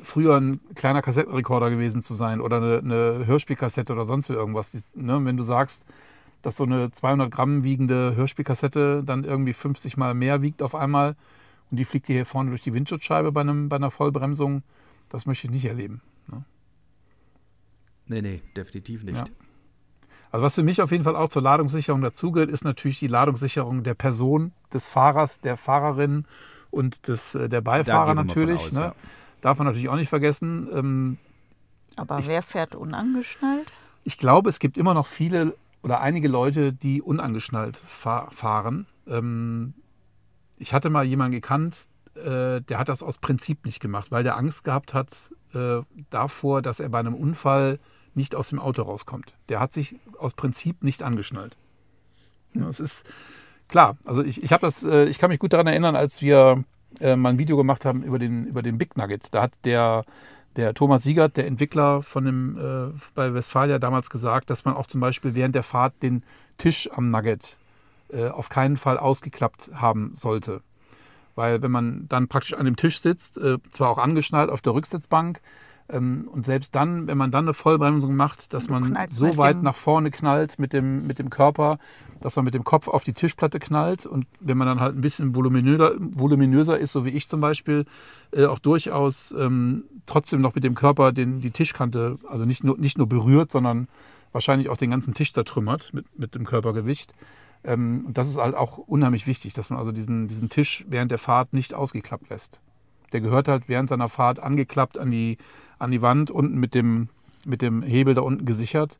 [0.02, 4.70] früher ein kleiner Kassettenrekorder gewesen zu sein oder eine, eine Hörspielkassette oder sonst irgendwas.
[4.72, 5.86] Die, ne, wenn du sagst,
[6.44, 11.16] dass so eine 200 Gramm wiegende Hörspielkassette dann irgendwie 50 Mal mehr wiegt auf einmal
[11.70, 14.62] und die fliegt hier vorne durch die Windschutzscheibe bei, einem, bei einer Vollbremsung,
[15.09, 16.02] das möchte ich nicht erleben.
[16.28, 16.44] Ne?
[18.07, 19.16] Nee, nee, definitiv nicht.
[19.16, 19.24] Ja.
[20.30, 23.83] Also was für mich auf jeden Fall auch zur Ladungssicherung dazugehört, ist natürlich die Ladungssicherung
[23.83, 26.26] der Person, des Fahrers, der Fahrerin
[26.70, 28.61] und des, äh, der Beifahrer natürlich.
[28.61, 28.80] Aus, ne?
[28.80, 28.94] ja.
[29.40, 30.68] Darf man natürlich auch nicht vergessen.
[30.72, 31.18] Ähm,
[31.96, 33.72] Aber ich, wer fährt unangeschnallt?
[34.02, 38.86] Ich glaube, es gibt immer noch viele oder einige Leute, die unangeschnallt fahr fahren.
[39.06, 39.74] Ähm,
[40.56, 41.76] ich hatte mal jemanden gekannt,
[42.14, 46.62] äh, der hat das aus Prinzip nicht gemacht, weil der Angst gehabt hat äh, davor,
[46.62, 47.78] dass er bei einem Unfall
[48.14, 49.34] nicht aus dem Auto rauskommt.
[49.50, 51.56] Der hat sich aus Prinzip nicht angeschnallt.
[52.54, 53.12] Ja, es ist
[53.68, 56.64] klar, also ich, ich das, äh, ich kann mich gut daran erinnern, als wir
[57.00, 59.34] äh, mal ein Video gemacht haben über den, über den Big Nugget.
[59.34, 60.04] Da hat der
[60.56, 64.86] der Thomas Siegert, der Entwickler von dem, äh, bei Westfalia damals gesagt, dass man auch
[64.86, 66.22] zum Beispiel während der Fahrt den
[66.58, 67.58] Tisch am Nugget
[68.10, 70.62] äh, auf keinen Fall ausgeklappt haben sollte.
[71.34, 74.74] Weil wenn man dann praktisch an dem Tisch sitzt, äh, zwar auch angeschnallt auf der
[74.74, 75.40] Rücksitzbank,
[75.88, 80.10] und selbst dann, wenn man dann eine Vollbremsung macht, dass man so weit nach vorne
[80.10, 81.78] knallt mit dem, mit dem Körper,
[82.22, 85.02] dass man mit dem Kopf auf die Tischplatte knallt und wenn man dann halt ein
[85.02, 87.84] bisschen voluminöser, voluminöser ist, so wie ich zum Beispiel,
[88.32, 92.78] äh, auch durchaus ähm, trotzdem noch mit dem Körper den, die Tischkante, also nicht nur,
[92.78, 93.88] nicht nur berührt, sondern
[94.32, 97.12] wahrscheinlich auch den ganzen Tisch zertrümmert mit, mit dem Körpergewicht.
[97.62, 101.10] Ähm, und das ist halt auch unheimlich wichtig, dass man also diesen, diesen Tisch während
[101.10, 102.62] der Fahrt nicht ausgeklappt lässt.
[103.12, 105.38] Der gehört halt während seiner Fahrt angeklappt an die,
[105.84, 107.08] an die Wand, unten mit dem,
[107.44, 108.98] mit dem Hebel da unten gesichert.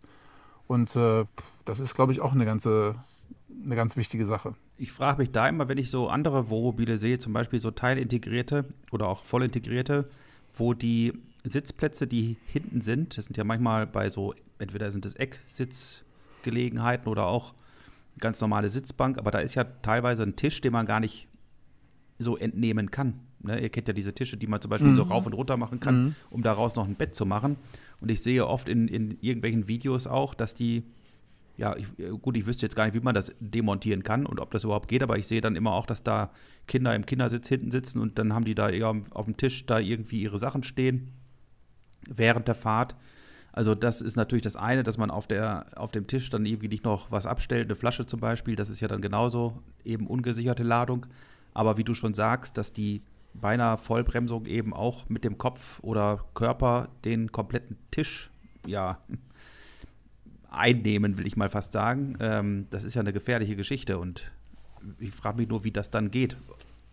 [0.67, 1.25] Und äh,
[1.65, 2.95] das ist, glaube ich, auch eine ganze,
[3.65, 4.55] eine ganz wichtige Sache.
[4.77, 8.65] Ich frage mich da immer, wenn ich so andere Wohnmobile sehe, zum Beispiel so teilintegrierte
[8.91, 10.09] oder auch vollintegrierte,
[10.57, 11.13] wo die
[11.45, 17.27] Sitzplätze, die hinten sind, das sind ja manchmal bei so, entweder sind es Ecksitzgelegenheiten oder
[17.27, 17.55] auch
[18.19, 21.29] ganz normale Sitzbank, aber da ist ja teilweise ein Tisch, den man gar nicht
[22.19, 23.21] so entnehmen kann.
[23.45, 23.61] Ne?
[23.61, 24.97] Ihr kennt ja diese Tische, die man zum Beispiel mhm.
[24.97, 26.15] so rauf und runter machen kann, mhm.
[26.31, 27.57] um daraus noch ein Bett zu machen.
[28.01, 30.85] Und ich sehe oft in, in irgendwelchen Videos auch, dass die
[31.57, 31.87] ja, ich,
[32.21, 34.89] gut, ich wüsste jetzt gar nicht, wie man das demontieren kann und ob das überhaupt
[34.89, 36.31] geht, aber ich sehe dann immer auch, dass da
[36.67, 38.71] Kinder im Kindersitz hinten sitzen und dann haben die da
[39.11, 41.13] auf dem Tisch da irgendwie ihre Sachen stehen
[42.09, 42.97] während der Fahrt.
[43.53, 46.69] Also das ist natürlich das eine, dass man auf, der, auf dem Tisch dann irgendwie
[46.69, 50.65] nicht noch was abstellt, eine Flasche zum Beispiel, das ist ja dann genauso eben ungesicherte
[50.65, 51.07] Ladung.
[51.53, 53.03] Aber wie du schon sagst, dass die
[53.35, 58.31] beinahe Vollbremsung eben auch mit dem Kopf oder Körper den kompletten Tisch
[58.67, 58.99] ja
[60.51, 62.17] einnehmen, will ich mal fast sagen.
[62.21, 64.31] Ähm, das ist ja eine gefährliche Geschichte und
[64.99, 66.37] ich frage mich nur, wie das dann geht.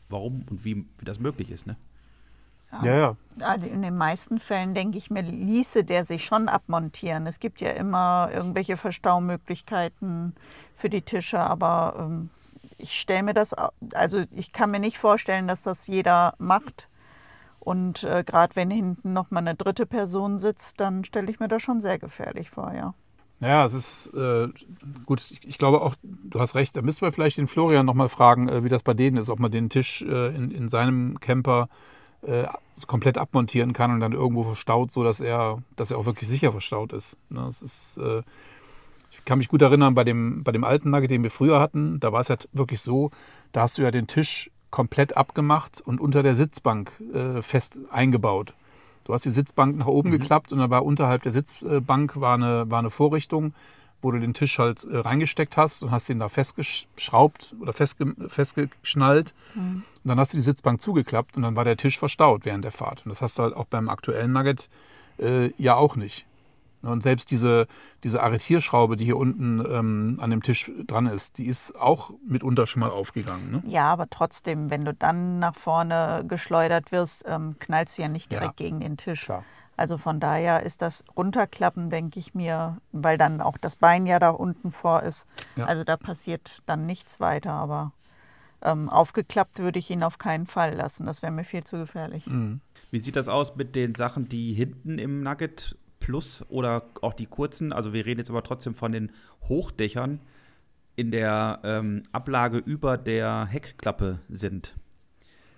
[0.09, 1.77] Warum und wie, wie das möglich ist, ne?
[2.83, 3.15] Ja, ja.
[3.41, 7.27] Also in den meisten Fällen denke ich mir, ließe der sich schon abmontieren.
[7.27, 10.33] Es gibt ja immer irgendwelche Verstaumöglichkeiten
[10.73, 12.29] für die Tische, aber ähm,
[12.81, 13.53] ich stelle mir das,
[13.93, 16.87] also ich kann mir nicht vorstellen, dass das jeder macht.
[17.59, 21.47] Und äh, gerade wenn hinten noch mal eine dritte Person sitzt, dann stelle ich mir
[21.47, 22.93] das schon sehr gefährlich vor, ja.
[23.39, 24.49] Ja, es ist äh,
[25.05, 25.23] gut.
[25.31, 26.75] Ich, ich, glaube auch, du hast recht.
[26.75, 29.39] Da müssen wir vielleicht den Florian nochmal fragen, äh, wie das bei denen ist, ob
[29.39, 31.67] man den Tisch äh, in, in seinem Camper
[32.21, 32.45] äh,
[32.85, 36.51] komplett abmontieren kann und dann irgendwo verstaut, so dass er, dass er auch wirklich sicher
[36.51, 37.17] verstaut ist.
[37.29, 38.21] Ne, das ist äh,
[39.11, 41.99] ich kann mich gut erinnern, bei dem, bei dem alten Nugget, den wir früher hatten,
[41.99, 43.11] da war es ja wirklich so,
[43.51, 48.53] da hast du ja den Tisch komplett abgemacht und unter der Sitzbank äh, fest eingebaut.
[49.03, 50.13] Du hast die Sitzbank nach oben mhm.
[50.13, 53.53] geklappt und dann war unterhalb der Sitzbank war eine, war eine Vorrichtung,
[54.01, 58.15] wo du den Tisch halt äh, reingesteckt hast und hast ihn da festgeschraubt oder festge
[58.27, 59.33] festgeschnallt.
[59.53, 59.83] Mhm.
[60.03, 62.71] Und dann hast du die Sitzbank zugeklappt und dann war der Tisch verstaut während der
[62.71, 63.05] Fahrt.
[63.05, 64.69] Und das hast du halt auch beim aktuellen Nugget
[65.19, 66.25] äh, ja auch nicht.
[66.81, 67.67] Und selbst diese,
[68.03, 72.65] diese Arretierschraube, die hier unten ähm, an dem Tisch dran ist, die ist auch mitunter
[72.65, 73.51] schon mal aufgegangen.
[73.51, 73.63] Ne?
[73.67, 78.31] Ja, aber trotzdem, wenn du dann nach vorne geschleudert wirst, ähm, knallst du ja nicht
[78.31, 79.25] direkt ja, gegen den Tisch.
[79.25, 79.43] Klar.
[79.77, 84.19] Also von daher ist das Runterklappen, denke ich mir, weil dann auch das Bein ja
[84.19, 85.25] da unten vor ist.
[85.55, 85.65] Ja.
[85.65, 87.91] Also da passiert dann nichts weiter, aber
[88.61, 91.05] ähm, aufgeklappt würde ich ihn auf keinen Fall lassen.
[91.05, 92.27] Das wäre mir viel zu gefährlich.
[92.27, 92.61] Mhm.
[92.91, 97.27] Wie sieht das aus mit den Sachen, die hinten im Nugget Plus oder auch die
[97.27, 99.13] kurzen, also wir reden jetzt aber trotzdem von den
[99.47, 100.19] Hochdächern,
[100.97, 104.75] in der ähm, Ablage über der Heckklappe sind.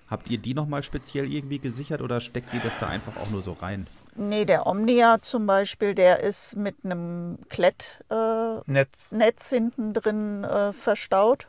[0.08, 3.42] Habt ihr die nochmal speziell irgendwie gesichert oder steckt ihr das da einfach auch nur
[3.42, 3.88] so rein?
[4.16, 9.50] Nee, der Omnia zum Beispiel, der ist mit einem Klettnetz äh, Netz.
[9.50, 11.48] Hinten drin äh, verstaut.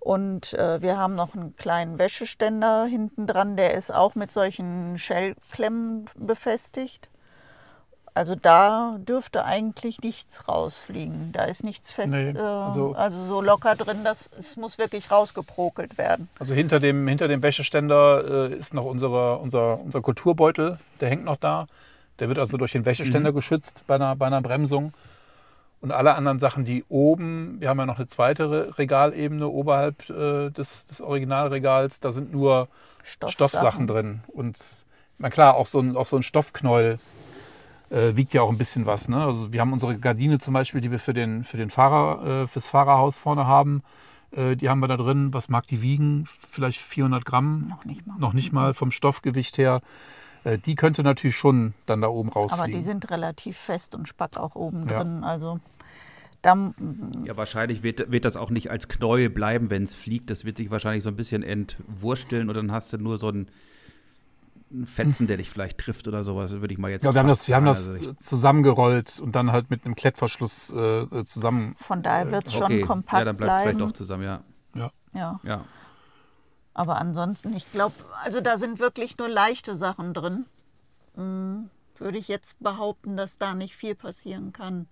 [0.00, 4.98] Und äh, wir haben noch einen kleinen Wäscheständer hinten dran, der ist auch mit solchen
[4.98, 7.08] Shellklemmen befestigt.
[8.16, 11.32] Also da dürfte eigentlich nichts rausfliegen.
[11.32, 15.10] Da ist nichts fest, Nee, äh, also- also, so locker drin, dass es muss wirklich
[15.10, 16.28] rausgeprokelt werden.
[16.38, 21.24] Also hinter dem, hinter dem Wäscheständer äh, ist noch unsere, unser, unser Kulturbeutel, der hängt
[21.26, 21.66] noch da.
[22.18, 24.94] Der wird also durch den Wäscheständer geschützt bei einer, bei einer Bremsung.
[25.82, 30.08] Und alle anderen Sachen, die oben, wir haben ja noch eine zweite Re- Regalebene oberhalb
[30.08, 32.68] äh, des, des Originalregals, da sind nur
[33.02, 34.20] Stoffsachen, drin.
[34.28, 34.58] Und
[35.18, 36.98] na klar, auch so ein, auch so ein Stoffknäuel
[37.90, 39.08] äh, wiegt ja auch ein bisschen was.
[39.08, 39.22] Ne?
[39.24, 42.46] Also wir haben unsere Gardine zum Beispiel, die wir für den, für den Fahrer, äh,
[42.46, 43.82] fürs Fahrerhaus vorne haben.
[44.32, 45.32] Äh, die haben wir da drin.
[45.32, 46.26] Was mag die wiegen?
[46.50, 47.68] Vielleicht 400 Gramm?
[47.68, 48.18] Noch nicht mal.
[48.18, 49.80] Noch nicht mal vom Stoffgewicht her.
[50.44, 52.64] Äh, die könnte natürlich schon dann da oben rausfliegen.
[52.64, 54.98] Aber die sind relativ fest und spack auch oben Ja.
[54.98, 55.22] drin.
[55.24, 55.60] Also
[56.42, 56.72] da,
[57.24, 60.30] Ja, wahrscheinlich wird, wird das auch nicht als Knäuel bleiben, wenn es fliegt.
[60.30, 63.48] Das wird sich wahrscheinlich so ein bisschen entwursteln und dann hast du nur so einen,
[64.70, 67.28] einen Fetzen, der dich vielleicht trifft oder sowas, würde ich mal jetzt ja, wir haben
[67.28, 71.76] das, wir haben das zusammengerollt und dann halt mit einem Klettverschluss äh, äh, zusammen.
[71.78, 74.42] von daher wird es schon okay, kompakt ja, dann bleibt es vielleicht doch zusammen, ja.
[75.14, 75.40] Ja.
[75.44, 75.64] ja.
[76.74, 80.44] Aber ansonsten, ich glaube, also da sind wirklich nur leichte Sachen drin.
[81.14, 84.86] Hm, würde ich jetzt behaupten, dass da nicht viel passieren kann.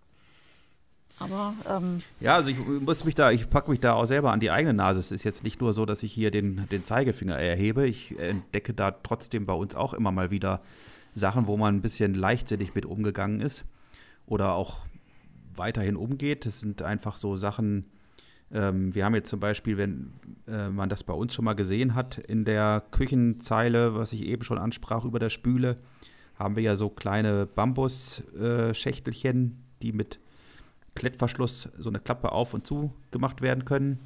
[1.18, 4.40] Aber ähm, Ja, also ich muss mich da, ich packe mich da auch selber an
[4.40, 5.00] die eigene Nase.
[5.00, 7.87] Es ist jetzt nicht nur so, dass ich hier den, den Zeigefinger erhebe.
[7.87, 10.61] Ich entdecke da trotzdem bei uns auch immer mal wieder
[11.14, 13.64] Sachen, wo man ein bisschen leichtsinnig mit umgegangen ist
[14.27, 14.79] oder auch
[15.55, 16.46] weiterhin umgeht.
[16.46, 17.87] Das sind einfach so Sachen,
[18.53, 20.12] ähm, wir haben jetzt zum Beispiel, wenn
[20.46, 24.42] äh, man das bei uns schon mal gesehen hat, in der Küchenzeile, was ich eben
[24.42, 25.77] schon ansprach, über der Spüle,
[26.37, 30.18] haben wir ja so kleine Bambusschächtelchen, die mit
[30.95, 33.99] Klettverschluss so eine Klappe auf und zu gemacht werden können.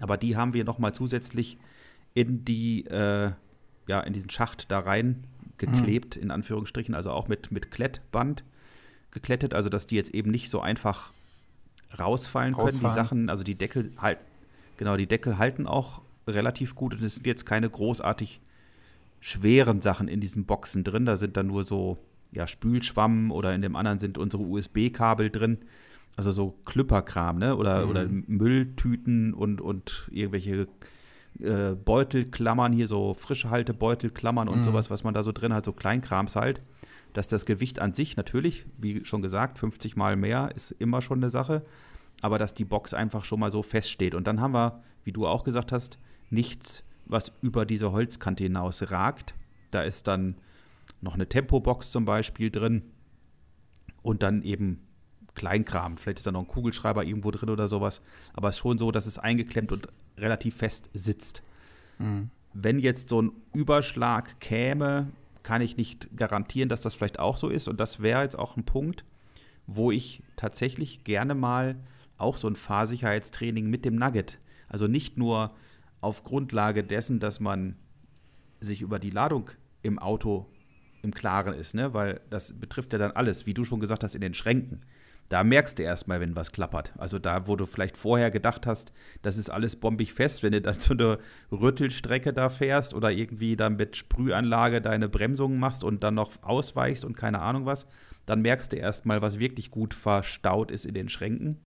[0.00, 1.58] Aber die haben wir nochmal zusätzlich
[2.14, 3.32] in die, äh,
[3.86, 5.24] ja, in diesen Schacht da rein
[5.56, 8.44] geklebt, in Anführungsstrichen, also auch mit, mit Klettband
[9.10, 11.12] geklettet, also dass die jetzt eben nicht so einfach
[11.98, 12.66] rausfallen, können.
[12.66, 12.94] Rausfallen.
[12.94, 14.18] Die Sachen, also die Deckel halt,
[14.76, 18.40] genau, die Deckel halten auch relativ gut und es sind jetzt keine großartig
[19.20, 21.06] schweren Sachen in diesen Boxen drin.
[21.06, 21.98] Da sind dann nur so
[22.30, 25.58] ja, Spülschwamm oder in dem anderen sind unsere USB-Kabel drin.
[26.18, 27.54] Also so Klüpperkram, ne?
[27.54, 30.66] Oder, oder Mülltüten und, und irgendwelche
[31.38, 35.72] äh, Beutelklammern, hier so frische Haltebeutelklammern und sowas, was man da so drin hat, so
[35.72, 36.60] Kleinkrams halt.
[37.12, 41.20] Dass das Gewicht an sich natürlich, wie schon gesagt, 50 Mal mehr ist immer schon
[41.20, 41.62] eine Sache.
[42.20, 44.16] Aber dass die Box einfach schon mal so feststeht.
[44.16, 46.00] Und dann haben wir, wie du auch gesagt hast,
[46.30, 49.36] nichts, was über diese Holzkante hinaus ragt.
[49.70, 50.34] Da ist dann
[51.00, 52.82] noch eine Tempobox zum Beispiel drin
[54.02, 54.87] und dann eben
[55.38, 55.96] Kleinkram.
[55.96, 58.02] Vielleicht ist da noch ein Kugelschreiber irgendwo drin oder sowas.
[58.34, 61.42] Aber es ist schon so, dass es eingeklemmt und relativ fest sitzt.
[62.52, 65.08] Wenn jetzt so ein Überschlag käme,
[65.42, 67.68] kann ich nicht garantieren, dass das vielleicht auch so ist.
[67.68, 69.04] Und das wäre jetzt auch ein Punkt,
[69.66, 71.76] wo ich tatsächlich gerne mal
[72.18, 75.52] auch so ein Fahrsicherheitstraining mit dem Nugget, also nicht nur
[76.00, 77.76] auf Grundlage dessen, dass man
[78.60, 79.50] sich über die Ladung
[79.82, 80.46] im Auto
[81.02, 81.94] im Klaren ist, ne?
[81.94, 84.82] weil das betrifft ja dann alles, wie du schon gesagt hast, in den Schränken.
[85.28, 86.94] Da merkst du erstmal, wenn was klappert.
[86.96, 90.62] Also da, wo du vielleicht vorher gedacht hast, das ist alles bombig fest, wenn du
[90.62, 91.18] dann so eine
[91.52, 97.04] Rüttelstrecke da fährst oder irgendwie dann mit Sprühanlage deine Bremsungen machst und dann noch ausweichst
[97.04, 97.86] und keine Ahnung was,
[98.24, 101.62] dann merkst du erstmal, was wirklich gut verstaut ist in den Schränken.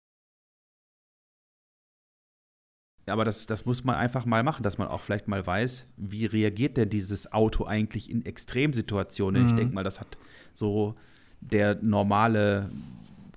[3.08, 6.26] Aber das, das muss man einfach mal machen, dass man auch vielleicht mal weiß, wie
[6.26, 9.46] reagiert denn dieses Auto eigentlich in Extremsituationen.
[9.46, 9.58] Ich Mhm.
[9.58, 10.18] denke mal, das hat
[10.54, 10.96] so
[11.42, 12.70] der normale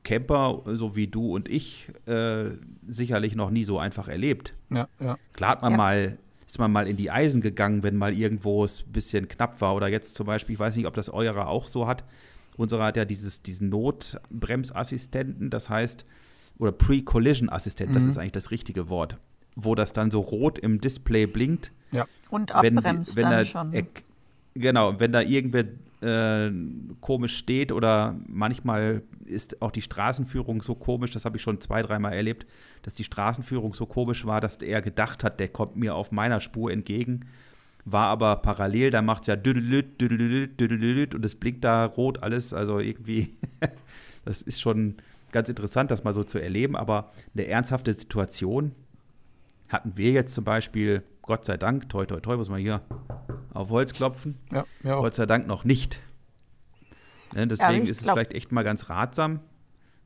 [0.04, 2.50] Camper, so wie du und ich, äh,
[2.88, 4.54] sicherlich noch nie so einfach erlebt.
[4.70, 5.16] Ja, ja.
[5.32, 5.76] Klar hat man Ja.
[5.76, 9.60] mal, ist man mal in die Eisen gegangen, wenn mal irgendwo es ein bisschen knapp
[9.60, 9.74] war.
[9.74, 12.04] Oder jetzt zum Beispiel, ich weiß nicht, ob das eurer auch so hat.
[12.56, 16.04] Unsere hat ja dieses, diesen Notbremsassistenten, das heißt,
[16.58, 18.08] oder Pre-Collision-Assistent, das Mhm.
[18.10, 19.18] ist eigentlich das richtige Wort,
[19.56, 21.72] wo das dann so rot im Display blinkt
[22.30, 23.86] und wenn, abbremst wenn dann da, schon.
[24.54, 25.64] Genau, wenn da irgendwer
[26.02, 26.50] äh,
[27.00, 31.82] komisch steht oder manchmal ist auch die Straßenführung so komisch, das habe ich schon zwei,
[31.82, 32.46] dreimal erlebt,
[32.82, 36.40] dass die Straßenführung so komisch war, dass er gedacht hat, der kommt mir auf meiner
[36.40, 37.26] Spur entgegen,
[37.84, 42.22] war aber parallel, da macht es ja düdelüt, düdelüt, düdelüt und es blinkt da rot
[42.22, 43.34] alles, also irgendwie,
[44.24, 44.96] das ist schon
[45.32, 48.72] ganz interessant, das mal so zu erleben, aber eine ernsthafte Situation
[49.68, 52.82] hatten wir jetzt zum Beispiel, Gott sei Dank, toi, toi, toi, muss man hier
[53.54, 54.96] auf Holz klopfen, ja, ja.
[54.96, 56.00] Gott sei Dank noch nicht.
[57.34, 59.40] Ne, deswegen ich ist es glaub- vielleicht echt mal ganz ratsam,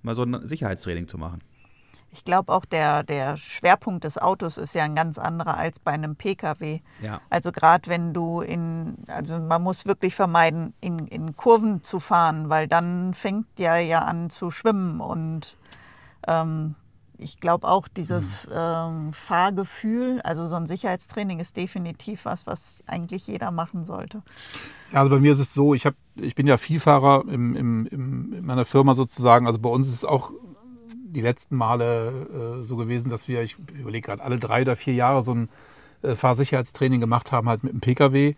[0.03, 1.43] mal so ein Sicherheitstraining zu machen.
[2.13, 5.91] Ich glaube auch, der, der Schwerpunkt des Autos ist ja ein ganz anderer als bei
[5.91, 6.81] einem Pkw.
[7.03, 7.21] Ja.
[7.29, 12.49] Also gerade wenn du in, also man muss wirklich vermeiden, in, in Kurven zu fahren,
[12.49, 15.01] weil dann fängt der ja an zu schwimmen.
[15.01, 15.59] Und
[16.27, 16.75] ähm,
[17.19, 23.27] ich glaube auch dieses ähm, Fahrgefühl, also so ein Sicherheitstraining ist definitiv was, was eigentlich
[23.27, 24.23] jeder machen sollte.
[24.93, 27.87] Ja, also bei mir ist es so, ich, hab, ich bin ja Vielfahrer im, im,
[27.87, 29.47] im, in meiner Firma sozusagen.
[29.47, 30.33] Also bei uns ist es auch
[31.17, 34.95] die letzten Male äh, so gewesen, dass wir, ich überlege gerade, alle drei oder vier
[34.95, 35.49] Jahre so ein
[36.03, 38.35] äh, Fahrsicherheitstraining gemacht haben, halt mit dem Pkw.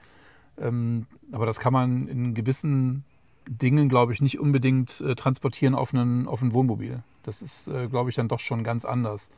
[0.60, 3.04] Ähm, aber das kann man in gewissen
[3.46, 7.02] Dingen, glaube ich, nicht unbedingt äh, transportieren auf, einen, auf ein Wohnmobil.
[7.28, 9.30] Das ist, äh, glaube ich, dann doch schon ganz anders.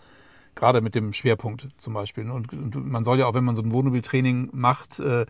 [0.55, 2.31] Gerade mit dem Schwerpunkt zum Beispiel.
[2.31, 5.27] Und, und man soll ja auch, wenn man so ein Wohnmobiltraining macht, äh,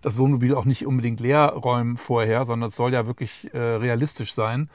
[0.00, 4.34] das Wohnmobil auch nicht unbedingt leer räumen vorher, sondern es soll ja wirklich äh, realistisch
[4.34, 4.68] sein.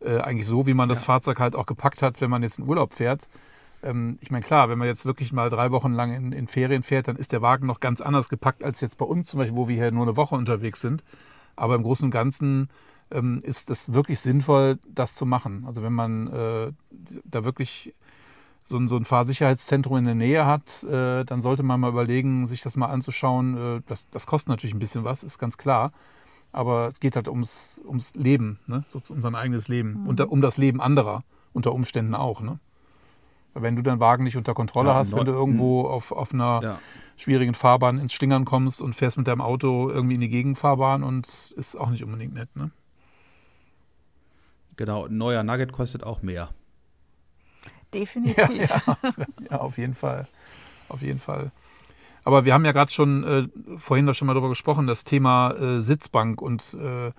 [0.00, 1.06] Äh, eigentlich so, wie man das Ja.
[1.06, 3.28] Fahrzeug halt auch gepackt hat, wenn man jetzt in Urlaub fährt.
[3.82, 6.82] Ähm, ich meine, klar, wenn man jetzt wirklich mal drei Wochen lang in, in Ferien
[6.82, 9.56] fährt, dann ist der Wagen noch ganz anders gepackt als jetzt bei uns zum Beispiel,
[9.56, 11.02] wo wir hier nur eine Woche unterwegs sind.
[11.56, 12.68] Aber im Großen und Ganzen
[13.10, 15.64] ähm, ist es wirklich sinnvoll, das zu machen.
[15.66, 16.72] Also wenn man äh,
[17.24, 17.94] da wirklich
[18.64, 22.46] so ein, so ein Fahrsicherheitszentrum in der Nähe hat, äh, dann sollte man mal überlegen,
[22.48, 23.56] sich das mal anzuschauen.
[23.78, 25.92] Äh, das, das kostet natürlich ein bisschen was, ist ganz klar.
[26.52, 28.84] Aber es geht halt ums, ums Leben, ne?
[28.92, 30.06] so, um sein eigenes Leben.
[30.06, 32.40] Und da, um das Leben anderer unter Umständen auch.
[32.40, 32.58] Ne?
[33.54, 36.34] Weil Wenn du deinen Wagen nicht unter Kontrolle Ja, hast, wenn du irgendwo auf, auf
[36.34, 36.78] einer Ja.
[37.16, 41.54] schwierigen Fahrbahn ins Stingern kommst und fährst mit deinem Auto irgendwie in die Gegenfahrbahn und
[41.56, 42.54] ist auch nicht unbedingt nett.
[42.56, 42.70] Ne?
[44.76, 46.50] Genau, ein neuer Nugget kostet auch mehr.
[47.92, 48.68] Definitiv.
[49.50, 50.26] Ja, auf jeden Fall.
[50.88, 51.50] Auf jeden Fall.
[52.24, 55.52] Aber wir haben ja gerade schon äh, vorhin da schon mal drüber gesprochen, das Thema
[55.52, 56.42] äh, Sitzbank.
[56.42, 57.12] Und äh,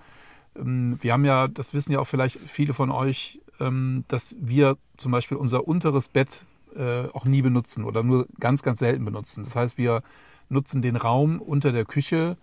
[0.56, 4.76] ähm, wir haben ja, das wissen ja auch vielleicht viele von euch, ähm, dass wir
[4.96, 6.44] zum Beispiel unser unteres Bett
[6.76, 9.44] äh, auch nie benutzen oder nur ganz, ganz selten benutzen.
[9.44, 10.02] Das heißt, wir
[10.48, 12.36] nutzen den Raum unter der Küche,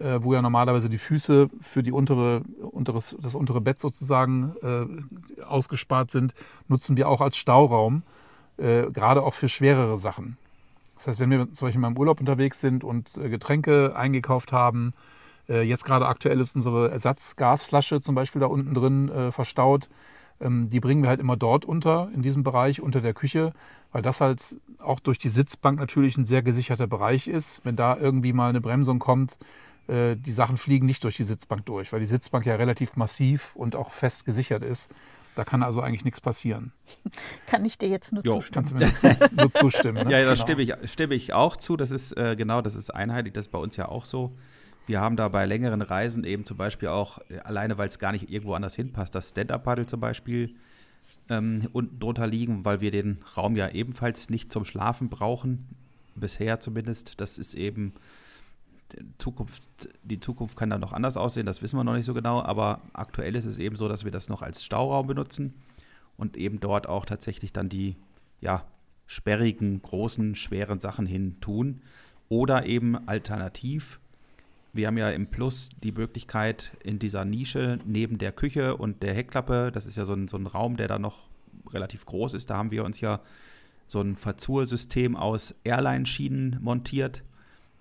[0.00, 5.42] äh, wo ja normalerweise die Füße für die untere, unteres, das untere Bett sozusagen äh,
[5.42, 6.34] ausgespart sind,
[6.68, 8.02] nutzen wir auch als Stauraum,
[8.56, 10.36] äh, gerade auch für schwerere Sachen.
[10.96, 14.52] Das heißt, wenn wir zum Beispiel mal im Urlaub unterwegs sind und äh, Getränke eingekauft
[14.52, 14.92] haben,
[15.48, 19.88] äh, jetzt gerade aktuell ist unsere Ersatzgasflasche zum Beispiel da unten drin äh, verstaut,
[20.40, 23.52] ähm, die bringen wir halt immer dort unter, in diesem Bereich unter der Küche,
[23.92, 27.60] weil das halt auch durch die Sitzbank natürlich ein sehr gesicherter Bereich ist.
[27.64, 29.38] Wenn da irgendwie mal eine Bremsung kommt,
[29.88, 33.74] die Sachen fliegen nicht durch die Sitzbank durch, weil die Sitzbank ja relativ massiv und
[33.74, 34.94] auch fest gesichert ist.
[35.34, 36.72] Da kann also eigentlich nichts passieren.
[37.46, 38.36] Kann ich dir jetzt nur Jo.
[38.40, 38.54] zustimmen.
[38.54, 40.04] Kannst du mir nur, zu, nur zustimmen?
[40.06, 40.12] Ne?
[40.12, 40.42] Ja, da Genau.
[40.44, 41.76] stimme, ich, stimme ich auch zu.
[41.76, 44.36] Das ist äh, genau, das ist einheitlich, das ist bei uns ja auch so.
[44.86, 48.10] Wir haben da bei längeren Reisen eben zum Beispiel auch, äh, alleine weil es gar
[48.12, 50.54] nicht irgendwo anders hinpasst, das Stand-Up-Paddle zum Beispiel
[51.28, 55.66] ähm, unten drunter liegen, weil wir den Raum ja ebenfalls nicht zum Schlafen brauchen.
[56.16, 57.20] Bisher zumindest.
[57.20, 57.92] Das ist eben
[59.18, 59.68] Zukunft,
[60.02, 62.80] die Zukunft kann dann noch anders aussehen, das wissen wir noch nicht so genau, aber
[62.92, 65.54] aktuell ist es eben so, dass wir das noch als Stauraum benutzen
[66.16, 67.96] und eben dort auch tatsächlich dann die
[68.40, 68.64] ja,
[69.06, 71.82] sperrigen, großen, schweren Sachen hin tun.
[72.28, 73.98] Oder eben alternativ,
[74.72, 79.14] wir haben ja im Plus die Möglichkeit in dieser Nische neben der Küche und der
[79.14, 81.28] Heckklappe, das ist ja so ein, so ein Raum, der da noch
[81.70, 83.20] relativ groß ist, da haben wir uns ja
[83.88, 87.24] so ein Verzursystem aus Airline-Schienen montiert,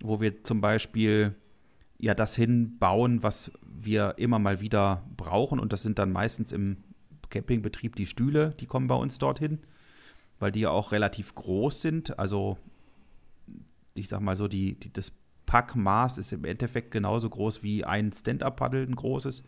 [0.02, 1.36] wo wir zum Beispiel
[1.98, 5.60] ja das hinbauen, was wir immer mal wieder brauchen.
[5.60, 6.78] Und das sind dann meistens im
[7.30, 9.60] Campingbetrieb die Stühle, die kommen bei uns dorthin,
[10.40, 12.18] weil die ja auch relativ groß sind.
[12.18, 12.58] Also
[13.94, 15.12] ich sag mal so, die, die, das
[15.46, 19.44] Packmaß ist im Endeffekt genauso groß wie ein Stand-Up-Paddle, ein großes.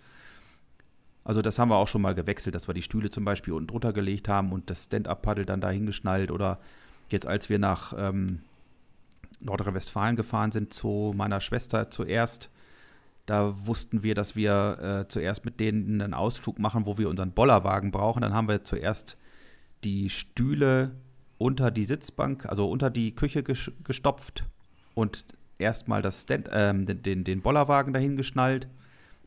[1.24, 3.68] Also das haben wir auch schon mal gewechselt, dass wir die Stühle zum Beispiel unten
[3.68, 6.32] drunter gelegt haben und das Stand-Up-Paddle dann dahingeschnallt.
[6.32, 6.60] Oder
[7.10, 8.40] jetzt, als wir nach ähm,
[9.42, 12.50] Nordrhein-Westfalen gefahren sind zu meiner Schwester zuerst,
[13.26, 17.32] da wussten wir, dass wir äh, zuerst mit denen einen Ausflug machen, wo wir unseren
[17.32, 18.22] Bollerwagen brauchen.
[18.22, 19.18] Dann haben wir zuerst
[19.84, 20.92] die Stühle
[21.38, 24.44] unter die Sitzbank, also unter die Küche ges- gestopft
[24.96, 25.26] und
[25.60, 26.02] erstmal
[26.52, 28.68] ähm, den, den, den Bollerwagen dahin geschnallt,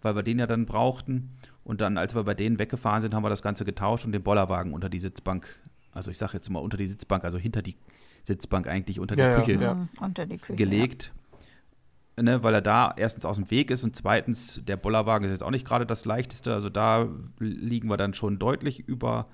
[0.03, 1.31] weil wir den ja dann brauchten.
[1.63, 4.23] Und dann, als wir bei denen weggefahren sind, haben wir das Ganze getauscht und den
[4.23, 5.47] Bollerwagen unter die Sitzbank,
[5.93, 7.77] also ich sage jetzt mal unter die Sitzbank, also hinter die
[8.25, 9.75] Sitzbank eigentlich unter Ja, ja, die Küche ja.
[9.75, 10.57] Mhm, Unter die Küche.
[10.57, 11.13] gelegt.
[12.21, 15.43] Ne, weil er da erstens aus dem Weg ist und zweitens, der Bollerwagen ist jetzt
[15.43, 16.55] auch nicht gerade das leichteste.
[16.55, 17.09] Also da
[17.41, 19.27] liegen wir dann schon deutlich über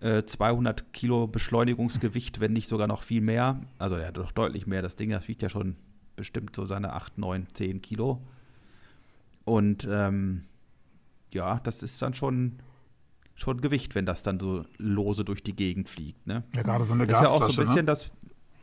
[0.00, 3.62] äh, 200 Kilo Beschleunigungsgewicht, wenn nicht sogar noch viel mehr.
[3.78, 4.82] Also ja, doch deutlich mehr.
[4.82, 5.76] Das Ding, das wiegt ja schon
[6.14, 8.20] bestimmt so seine 8, 9, 10 Kilo.
[9.46, 10.44] Und ähm,
[11.32, 12.58] ja, das ist dann schon,
[13.38, 16.26] schon Gewicht, wenn das dann so lose durch die Gegend fliegt.
[16.26, 16.42] Ne?
[16.54, 17.44] Ja, gerade so eine Das ist ja Gasflasche.
[17.44, 17.84] auch so ein bisschen ne?
[17.84, 18.10] das.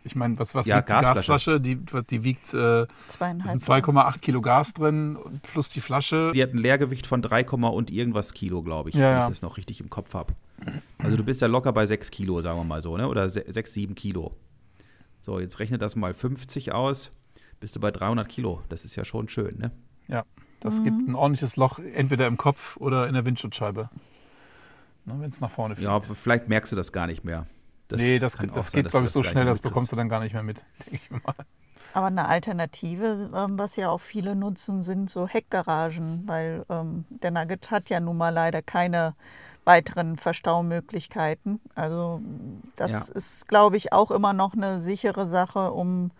[0.03, 1.15] Ich meine, was, was Ja, wiegt die Gasflasche.
[1.15, 1.61] Gasflasche?
[1.61, 1.77] Die,
[2.11, 5.17] die wiegt, äh, sind 2,8 Kilo Gas drin
[5.51, 6.31] plus die Flasche.
[6.35, 9.23] Die hat ein Leergewicht von 3, und irgendwas Kilo, glaube ich, Ja, wenn ja.
[9.23, 10.33] ich das noch richtig im Kopf habe.
[10.99, 13.07] Also du bist ja locker bei 6 Kilo, sagen wir mal so, ne?
[13.07, 14.35] Oder 6, 7 Kilo.
[15.21, 17.09] So, jetzt rechne das mal 50 aus,
[17.59, 18.61] bist du bei 300 Kilo.
[18.69, 19.71] Das ist ja schon schön, ne?
[20.07, 20.23] Ja,
[20.59, 23.89] das gibt ein ordentliches Loch entweder im Kopf oder in der Windschutzscheibe.
[25.05, 25.89] Wenn es nach vorne fliegt.
[25.89, 27.45] Ja, vielleicht merkst du das gar nicht mehr.
[27.87, 30.19] Das nee, das, das sein, geht, glaube ich, so schnell, das bekommst du dann gar
[30.19, 31.35] nicht mehr mit, denke ich mal.
[31.93, 37.31] Aber eine Alternative, ähm, was ja auch viele nutzen, sind so Heckgaragen, weil ähm, der
[37.31, 39.15] Nugget hat ja nun mal leider keine
[39.63, 41.61] weiteren Verstaumöglichkeiten.
[41.75, 42.21] Also
[42.75, 43.15] das Ja.
[43.15, 46.11] ist, glaube ich, auch immer noch eine sichere Sache, um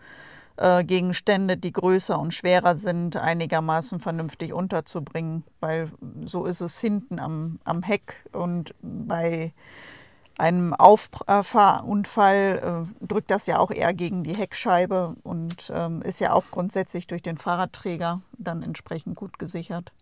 [0.56, 5.90] äh, Gegenstände, die größer und schwerer sind, einigermaßen vernünftig unterzubringen, weil
[6.24, 9.52] so ist es hinten am, am Heck und bei
[10.38, 16.32] einem Auffahrunfall äh, drückt das ja auch eher gegen die Heckscheibe und ähm, ist ja
[16.32, 19.92] auch grundsätzlich durch den Fahrradträger dann entsprechend gut gesichert.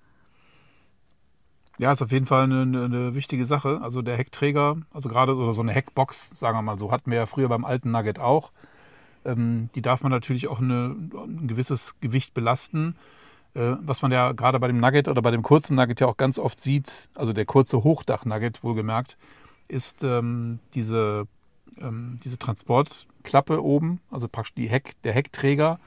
[1.78, 3.80] Ja, ist auf jeden Fall eine, eine, wichtige Sache.
[3.82, 7.18] Also der Heckträger, also gerade oder so eine Heckbox, sagen wir mal so, hatten wir
[7.18, 8.52] ja früher beim alten Nugget auch.
[9.25, 12.97] Ähm, die darf man natürlich auch eine, ein gewisses Gewicht belasten.
[13.55, 16.16] Äh, was man ja gerade bei dem Nugget oder bei dem kurzen Nugget ja auch
[16.16, 19.16] ganz oft sieht, also der kurze Hochdach-Nugget wohlgemerkt,
[19.68, 21.27] ist ähm, diese,
[21.79, 25.79] ähm, diese Transportklappe oben, also praktisch die Heck, der Heckträger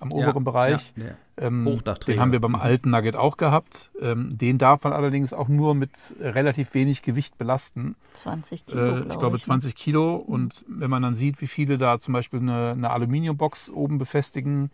[0.00, 0.92] am oberen Bereich.
[0.96, 1.10] Ja, ja.
[1.40, 1.80] Ähm.
[2.06, 2.56] Den haben wir beim Mhm.
[2.60, 3.90] alten Nugget auch gehabt.
[4.00, 7.94] Ähm, den darf man allerdings auch nur mit relativ wenig Gewicht belasten.
[8.14, 9.42] 20 Kilo, Äh, ich glaube ne?
[9.42, 10.16] 20 Kilo.
[10.16, 14.70] Und wenn man dann sieht, wie viele da zum Beispiel eine, eine Aluminiumbox oben befestigen,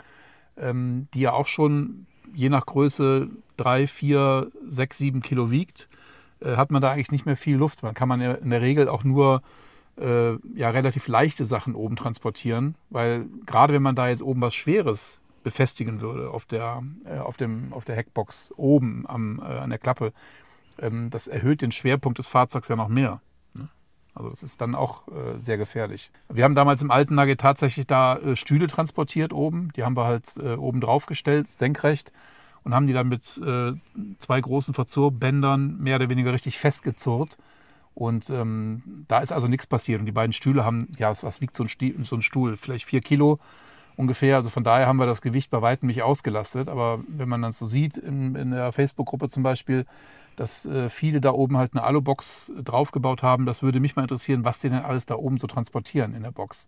[0.57, 5.89] ähm, die ja auch schon je nach Größe 3, 4, 6, 7 Kilo wiegt,
[6.41, 7.83] äh, hat man da eigentlich nicht mehr viel Luft.
[7.83, 9.43] Man kann man ja in der Regel auch nur
[10.01, 14.55] äh, ja, relativ leichte Sachen oben transportieren, weil gerade wenn man da jetzt oben was
[14.55, 19.71] Schweres befestigen würde auf der, äh, auf dem, auf der Heckbox oben am, äh, an
[19.71, 20.13] der Klappe,
[20.81, 23.21] ähm, das erhöht den Schwerpunkt des Fahrzeugs ja noch mehr.
[23.53, 23.69] ne?
[24.15, 26.11] Also das ist dann auch äh, sehr gefährlich.
[26.29, 29.73] Wir haben damals im alten Nugget tatsächlich da äh, Stühle transportiert oben.
[29.77, 32.13] Die haben wir halt äh, oben drauf gestellt, senkrecht,
[32.65, 33.73] und haben die dann mit äh,
[34.19, 37.37] zwei großen Verzurrbändern mehr oder weniger richtig festgezurrt.
[37.95, 40.01] Und ähm, da ist also nichts passiert.
[40.01, 42.57] Und die beiden Stühle haben, ja, was- wiegt so ein, Sti so ein Stuhl?
[42.57, 43.39] Vielleicht vier Kilo
[43.97, 44.37] ungefähr.
[44.37, 46.69] Also von daher haben wir das Gewicht bei weitem nicht ausgelastet.
[46.69, 49.87] Aber wenn man das so sieht in, in der Facebook-Gruppe zum Beispiel,
[50.37, 54.45] dass äh, viele da oben halt eine Alubox draufgebaut haben, das würde mich mal interessieren,
[54.45, 56.67] was die denn alles da oben so transportieren in der Box.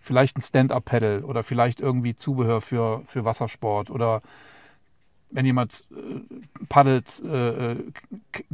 [0.00, 4.20] Vielleicht ein Stand-Up-Pedal oder vielleicht irgendwie Zubehör für, für Wassersport oder
[5.30, 7.76] wenn jemand äh, paddelt, äh,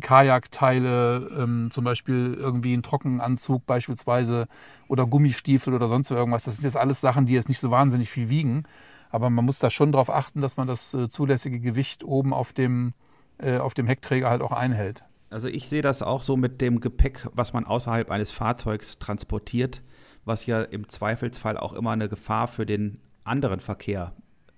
[0.00, 4.48] Kajakteile, ähm, zum Beispiel irgendwie einen Trockenanzug beispielsweise
[4.88, 6.44] oder Gummistiefel oder sonst irgendwas.
[6.44, 8.64] Das sind jetzt alles Sachen, die jetzt nicht so wahnsinnig viel wiegen.
[9.10, 12.52] Aber man muss da schon darauf achten, dass man das äh, zulässige Gewicht oben auf
[12.52, 12.94] dem,
[13.38, 15.04] äh, auf dem Heckträger halt auch einhält.
[15.28, 19.82] Also ich sehe das auch so mit dem Gepäck, was man außerhalb eines Fahrzeugs transportiert,
[20.24, 24.12] was ja im Zweifelsfall auch immer eine Gefahr für den anderen Verkehr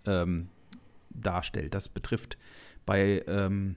[0.06, 0.48] ähm,
[1.14, 1.74] darstellt.
[1.74, 2.36] Das betrifft
[2.86, 3.76] bei ähm,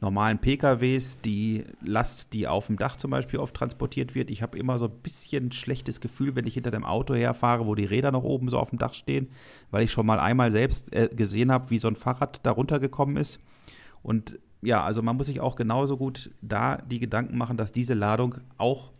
[0.00, 4.30] normalen PKWs die Last, die auf dem Dach zum Beispiel oft transportiert wird.
[4.30, 7.74] Ich habe immer so ein bisschen schlechtes Gefühl, wenn ich hinter dem Auto herfahre, wo
[7.74, 9.28] die Räder noch oben so auf dem Dach stehen,
[9.70, 13.16] weil ich schon mal einmal selbst äh, gesehen habe, wie so ein Fahrrad da runtergekommen
[13.16, 13.40] ist.
[14.02, 17.94] Und ja, also man muss sich auch genauso gut da die Gedanken machen, dass diese
[17.94, 18.92] Ladung auch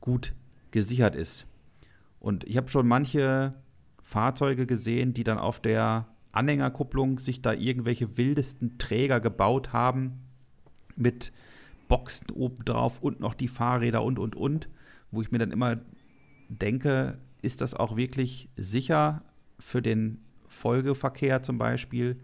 [0.00, 0.34] gut
[0.70, 1.46] gesichert ist.
[2.20, 3.54] Und ich habe schon manche
[4.02, 10.20] Fahrzeuge gesehen, die dann auf der Anhängerkupplung sich da irgendwelche wildesten Träger gebaut haben
[10.96, 11.32] mit
[11.88, 14.68] Boxen obendrauf und noch die Fahrräder und und und,
[15.10, 15.78] wo ich mir dann immer
[16.48, 19.22] denke, ist das auch wirklich sicher
[19.58, 20.18] für den
[20.48, 22.18] Folgeverkehr zum Beispiel?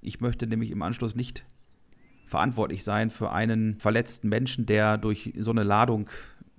[0.00, 1.44] Ich möchte nämlich im Anschluss nicht
[2.26, 6.08] verantwortlich sein für einen verletzten Menschen, der durch so eine Ladung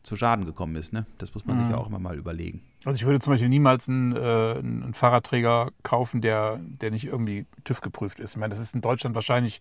[0.04, 0.92] zu Schaden gekommen ist.
[0.94, 1.06] Ne?
[1.18, 2.64] Das muss man sich ja auch immer mal überlegen.
[2.86, 7.46] Also ich würde zum Beispiel niemals einen, äh, einen Fahrradträger kaufen, der, der nicht irgendwie
[7.66, 8.32] TÜV geprüft ist.
[8.32, 9.60] Ich meine, das ist in Deutschland wahrscheinlich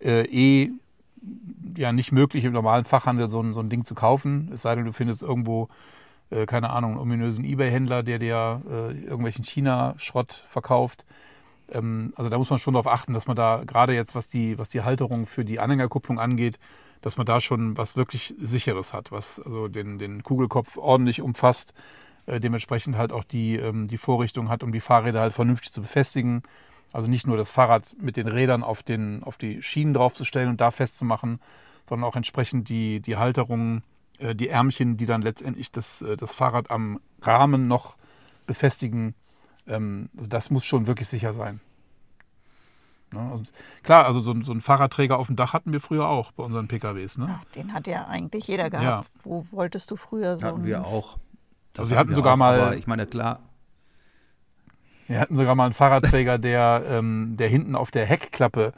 [0.00, 0.70] äh, eh
[1.76, 4.50] ja nicht möglich, im normalen Fachhandel so ein, so ein Ding zu kaufen.
[4.52, 5.68] Es sei denn, du findest irgendwo,
[6.30, 11.04] äh, keine Ahnung, einen ominösen Ebay-Händler, der dir äh, irgendwelchen China-Schrott verkauft.
[11.72, 14.58] Ähm, also da muss man schon darauf achten, dass man da gerade jetzt, was die,
[14.58, 16.58] was die Halterung für die Anhängerkupplung angeht,
[17.00, 21.72] dass man da schon was wirklich Sicheres hat, was also den, den Kugelkopf ordentlich umfasst,
[22.26, 26.42] dementsprechend halt auch die, ähm, die Vorrichtung hat, um die Fahrräder halt vernünftig zu befestigen.
[26.92, 30.60] Also nicht nur das Fahrrad mit den Rädern auf, den, auf die Schienen draufzustellen und
[30.60, 31.40] da festzumachen,
[31.88, 33.82] sondern auch entsprechend die, die Halterungen,
[34.18, 37.96] äh, die Ärmchen, die dann letztendlich das, äh, das Fahrrad am Rahmen noch
[38.46, 39.14] befestigen.
[39.66, 41.60] Ähm, also das muss schon wirklich sicher sein.
[43.12, 43.20] Ne?
[43.20, 43.44] Also,
[43.82, 46.68] klar, also so, so einen Fahrradträger auf dem Dach hatten wir früher auch bei unseren
[46.68, 47.18] PKWs.
[47.18, 47.38] Ne?
[47.40, 49.08] Ach, den hat ja eigentlich jeder gehabt.
[49.08, 49.22] Ja.
[49.22, 50.46] Wo wolltest du früher so?
[50.46, 51.18] Hatten wir auch.
[51.72, 53.40] Das Also wir hatten sogar auch, mal- Aber ich meine, klar,
[55.06, 58.72] Wir hatten sogar mal einen Fahrradträger, der, ähm, der hinten auf der Heckklappe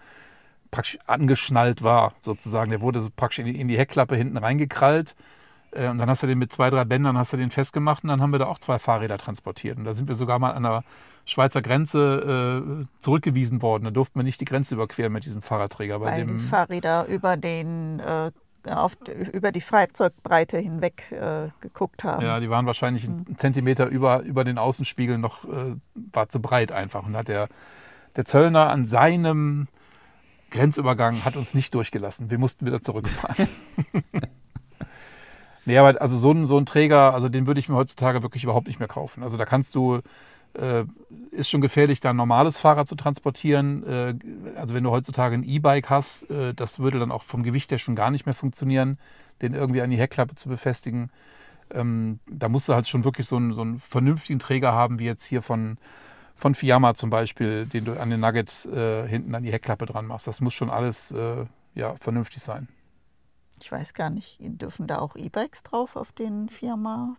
[0.71, 2.71] praktisch angeschnallt war, sozusagen.
[2.71, 5.15] Der wurde so praktisch in die, in die Heckklappe hinten reingekrallt.
[5.73, 8.09] Äh, und dann hast du den mit zwei, drei Bändern hast du den festgemacht und
[8.09, 9.77] dann haben wir da auch zwei Fahrräder transportiert.
[9.77, 10.85] Und da sind wir sogar mal an der
[11.27, 13.85] Schweizer Grenze äh, zurückgewiesen worden.
[13.85, 15.99] Da durften wir nicht die Grenze überqueren mit diesem Fahrradträger.
[15.99, 18.33] Bei weil dem, die Fahrräder über den äh,
[18.67, 18.97] auf,
[19.33, 22.25] über die Fahrzeugbreite hinweg äh, geguckt haben.
[22.25, 26.73] Ja, die waren wahrscheinlich einen Zentimeter über, über den Außenspiegel noch, äh, war zu breit
[26.73, 27.05] einfach.
[27.05, 27.49] Und hat der,
[28.17, 29.69] der Zöllner an seinem
[30.51, 32.31] Grenzübergang hat uns nicht durchgelassen.
[32.31, 33.49] Wir mussten wieder zurückfahren.
[35.65, 38.45] nee, aber also so ein, so ein Träger, also den würde ich mir heutzutage wirklich
[38.45, 39.23] überhaupt nicht mehr kaufen.
[39.23, 40.01] Also da kannst du,
[40.55, 40.85] äh,
[41.31, 43.85] ist schon gefährlich, da ein normales Fahrrad zu transportieren.
[43.85, 44.15] Äh,
[44.57, 47.79] also wenn du heutzutage ein E-Bike hast, äh, das würde dann auch vom Gewicht her
[47.79, 48.99] schon gar nicht mehr funktionieren,
[49.41, 51.11] den irgendwie an die Heckklappe zu befestigen.
[51.71, 55.07] Ähm, da musst du halt schon wirklich so einen, so einen vernünftigen Träger haben, wie
[55.07, 55.79] jetzt hier von,
[56.37, 60.07] von Fiamma zum Beispiel, den du an den Nugget äh, hinten an die Heckklappe dran
[60.07, 60.27] machst.
[60.27, 62.69] Das muss schon alles äh, ja, vernünftig sein.
[63.61, 67.17] Ich weiß gar nicht, dürfen da auch E-Bikes drauf auf den Firma?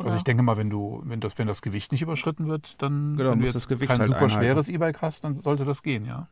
[0.00, 0.06] Oder?
[0.06, 3.16] Also ich denke mal, wenn du, wenn das, wenn das Gewicht nicht überschritten wird, dann
[3.16, 4.42] Genau, wenn du jetzt das Gewicht kein halt super einhalten.
[4.44, 6.28] schweres E-Bike hast, dann sollte das gehen, ja.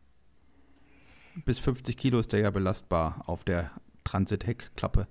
[1.45, 3.71] bis 50 Kilo ist der ja belastbar auf der
[4.05, 5.07] Transit-Heckklappe.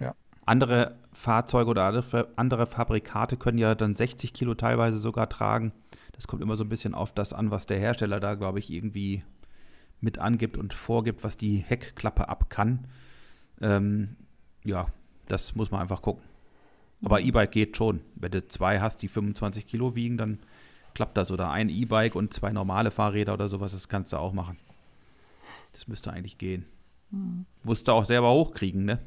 [0.00, 0.14] Ja.
[0.46, 5.72] Andere Fahrzeuge oder andere- andere Fabrikate können ja dann 60 Kilo teilweise sogar tragen.
[6.12, 8.70] Das kommt immer so ein bisschen auf das an, was der Hersteller da, glaube ich,
[8.72, 9.22] irgendwie
[10.00, 12.86] mit angibt und vorgibt, was die Heckklappe ab kann.
[13.60, 14.16] Ähm,
[14.64, 14.86] ja,
[15.26, 16.22] das muss man einfach gucken.
[17.04, 18.00] Aber E-Bike geht schon.
[18.16, 20.38] Wenn du zwei hast, die 25 Kilo wiegen, dann
[20.94, 21.30] klappt das.
[21.30, 24.58] Oder ein E-Bike und zwei normale Fahrräder oder sowas, das kannst du auch machen.
[25.72, 26.66] Das müsste eigentlich gehen.
[27.62, 28.98] Musst du auch selber hochkriegen, ne?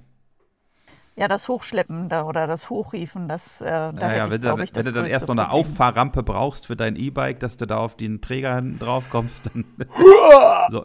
[1.17, 4.57] ja, das Hochschleppen da oder das Hochriefen, das äh, da Naja, wenn, ich, du, glaub
[4.57, 5.59] dann- ich, wenn du dann erst noch eine Problem.
[5.69, 9.65] Auffahrrampe brauchst für dein E-Bike, dass du da auf den Träger drauf kommst, dann
[10.71, 10.83] so,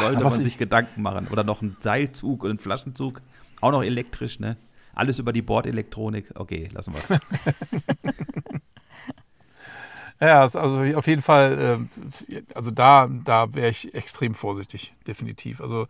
[0.00, 1.28] sollte was man ich- sich Gedanken machen.
[1.28, 3.20] Oder noch einen Seilzug und einen Flaschenzug.
[3.60, 4.56] Auch noch elektrisch, ne?
[4.94, 6.26] Alles über die Bordelektronik.
[6.34, 7.20] Okay, lassen wir
[10.20, 11.88] Ja, es- also auf jeden Fall,
[12.30, 15.60] äh, also da, da wäre ich extrem vorsichtig, definitiv.
[15.62, 15.86] Also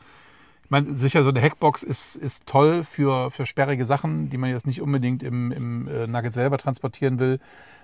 [0.64, 4.50] ich meine, sicher, so eine Hackbox ist, ist toll für, für sperrige Sachen, die man
[4.50, 7.40] jetzt nicht unbedingt im, im äh, Nugget selber transportieren will.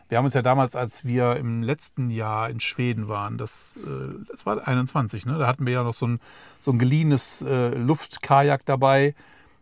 [0.08, 4.14] Wir haben uns ja damals, als wir im letzten Jahr in Schweden waren, das, äh,
[4.30, 5.36] das war 21, ne?
[5.38, 6.20] da hatten wir ja noch so ein,
[6.60, 9.16] so ein geliehenes äh, Luftkajak dabei.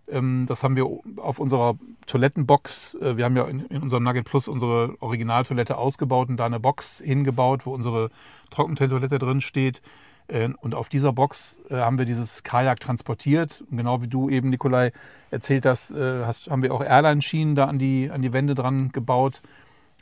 [0.09, 0.86] Ähm, das haben wir
[1.16, 1.76] auf unserer
[2.07, 6.46] Toilettenbox, äh, wir haben ja in, in unserem Nugget Plus unsere Originaltoilette ausgebaut und da
[6.46, 8.11] eine Box hingebaut, wo unsere
[8.50, 9.80] Trockentoilette drin steht.
[10.28, 13.64] Äh, Und auf dieser Box äh, haben wir dieses Kajak transportiert.
[13.70, 14.92] Und genau wie du eben, Nikolai,
[15.30, 19.42] erzählt hast, hast haben wir auch Airline-Schienen da an die, an die Wände dran gebaut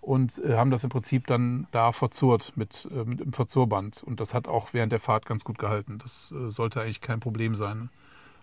[0.02, 4.02] und haben das im Prinzip dann da verzurrt mit, mit dem Verzurband.
[4.04, 5.98] Und das hat auch während der Fahrt ganz gut gehalten.
[6.02, 7.88] Das sollte eigentlich kein Problem sein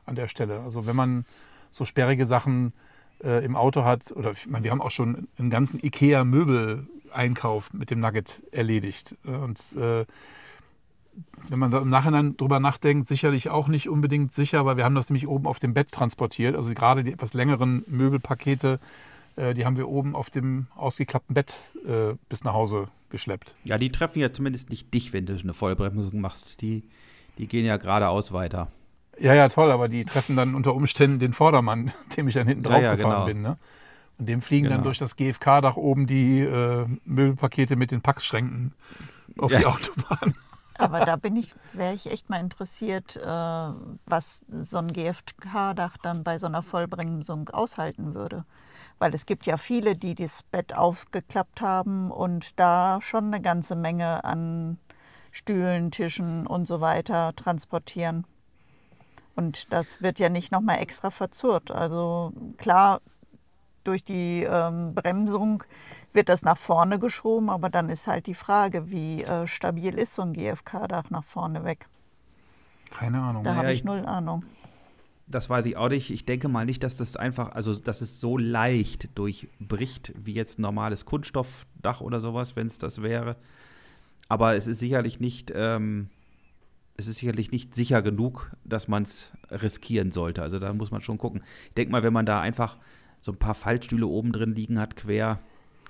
[0.08, 0.62] an der Stelle.
[0.62, 1.26] Also wenn man
[1.72, 2.74] so sperrige Sachen
[3.24, 7.92] äh, im Auto hat, oder ich meine, wir haben auch schon einen ganzen IKEA-Möbel-Einkauf mit
[7.92, 9.16] dem Nugget erledigt.
[9.24, 10.06] Und äh,
[11.50, 14.96] wenn man da im Nachhinein drüber nachdenkt, sicherlich auch nicht unbedingt sicher, weil wir haben
[14.96, 16.56] das nämlich oben auf dem Bett transportiert.
[16.56, 18.80] Also gerade die etwas längeren Möbelpakete,
[19.36, 23.56] äh, die haben wir oben auf dem ausgeklappten Bett äh, bis nach Hause geschleppt.
[23.64, 26.62] Ja, die treffen ja zumindest nicht dich, wenn du eine Vollbremsung machst.
[26.62, 26.84] Die,
[27.38, 28.72] die gehen ja geradeaus weiter.
[29.20, 32.64] Ja, ja, toll, aber die treffen dann unter Umständen den Vordermann, dem ich dann hinten
[32.64, 33.26] Ja, drauf ja, gefahren genau.
[33.26, 33.42] bin.
[33.42, 33.58] Ne?
[34.18, 34.84] Und dem fliegen dann Genau.
[34.86, 38.74] durch das GFK-Dach oben die äh, Möbelpakete mit den Packschränken
[39.38, 39.70] auf die Ja.
[39.70, 40.36] Autobahn.
[40.78, 46.24] Aber da bin ich, wäre ich echt mal interessiert, äh, was so ein GFK-Dach dann
[46.24, 48.46] bei so einer Vollbremsung aushalten würde.
[48.98, 53.76] Weil es gibt ja viele, die das Bett aufgeklappt haben und da schon eine ganze
[53.76, 54.78] Menge an
[55.32, 58.26] Stühlen, Tischen und so weiter transportieren.
[59.40, 61.72] Und das wird ja nicht nochmal extra verzurrt.
[61.72, 63.00] Also klar,
[63.86, 65.64] durch die ähm, Bremsung
[66.12, 70.14] wird das nach vorne geschoben, aber dann ist halt die Frage, wie äh, stabil ist
[70.14, 71.88] so ein GFK-Dach nach vorne weg.
[72.92, 73.46] Keine Ahnung.
[73.46, 74.44] Da Naja, habe ich ich- null Ahnung.
[75.28, 76.10] Das weiß ich auch nicht.
[76.10, 80.60] Ich denke mal nicht, dass das einfach, also dass es so leicht durchbricht wie jetzt
[80.60, 83.38] ein normales Kunststoffdach oder sowas, wenn es das wäre.
[84.28, 86.10] Aber es ist sicherlich nicht, ähm,
[87.00, 90.42] es ist sicherlich nicht sicher genug, dass man es riskieren sollte.
[90.42, 91.42] Also da muss man schon gucken.
[91.70, 92.78] Ich denke mal, wenn man da einfach
[93.22, 95.40] so ein paar Fallstühle oben drin liegen hat, quer,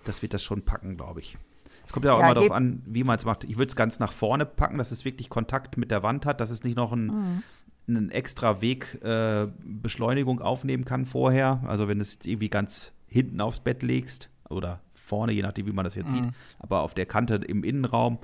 [0.05, 1.37] das wird das schon packen, glaube ich.
[1.83, 3.43] Es kommt ja auch ja, immer darauf an, wie man es macht.
[3.43, 6.39] Ich würde es ganz nach vorne packen, dass es wirklich Kontakt mit der Wand hat,
[6.41, 7.43] dass es nicht noch ein, mhm.
[7.87, 11.63] einen extra Weg äh, Beschleunigung aufnehmen kann vorher.
[11.65, 14.79] Also wenn du es jetzt irgendwie ganz hinten aufs Bett legst oder
[15.09, 16.23] vorne, je nachdem, wie man das jetzt mhm.
[16.23, 18.19] sieht, aber auf der Kante im Innenraum,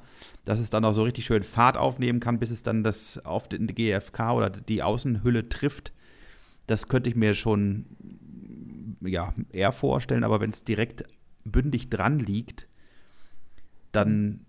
[0.46, 3.48] dass es dann auch so richtig schön Fahrt aufnehmen kann, bis es dann das auf
[3.48, 5.92] den GFK oder die Außenhülle trifft.
[6.68, 7.86] Das könnte ich mir schon
[9.02, 11.04] ja, eher vorstellen, aber wenn es direkt
[11.44, 12.68] bündig dran liegt,
[13.92, 14.46] dann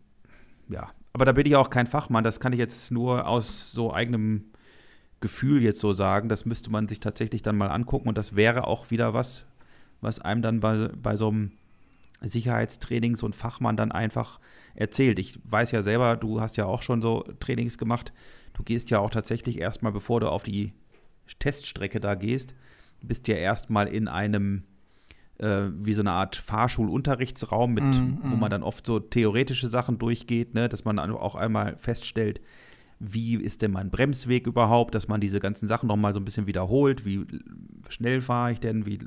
[0.69, 0.91] ja.
[1.13, 4.53] Aber da bin ich auch kein Fachmann, das kann ich jetzt nur aus so eigenem
[5.21, 6.29] Gefühl jetzt so sagen.
[6.29, 9.47] Das müsste man sich tatsächlich dann mal angucken und das wäre auch wieder was,
[10.01, 11.53] was einem dann bei, bei so einem
[12.21, 14.41] Sicherheitstraining so ein Fachmann dann einfach
[14.75, 15.19] erzählt.
[15.19, 18.13] Ich weiß ja selber, du hast ja auch schon so Trainings gemacht.
[18.55, 20.73] Du gehst ja auch tatsächlich erstmal, bevor du auf die
[21.39, 22.55] Teststrecke da gehst,
[23.03, 24.65] bist ja erstmal in einem
[25.39, 29.99] äh, wie so eine Art Fahrschulunterrichtsraum, mit, mm, wo man dann oft so theoretische Sachen
[29.99, 30.69] durchgeht, ne?
[30.69, 32.41] dass man auch einmal feststellt,
[32.99, 36.47] wie ist denn mein Bremsweg überhaupt, dass man diese ganzen Sachen nochmal so ein bisschen
[36.47, 37.27] wiederholt, wie
[37.89, 38.99] schnell fahre ich denn, wie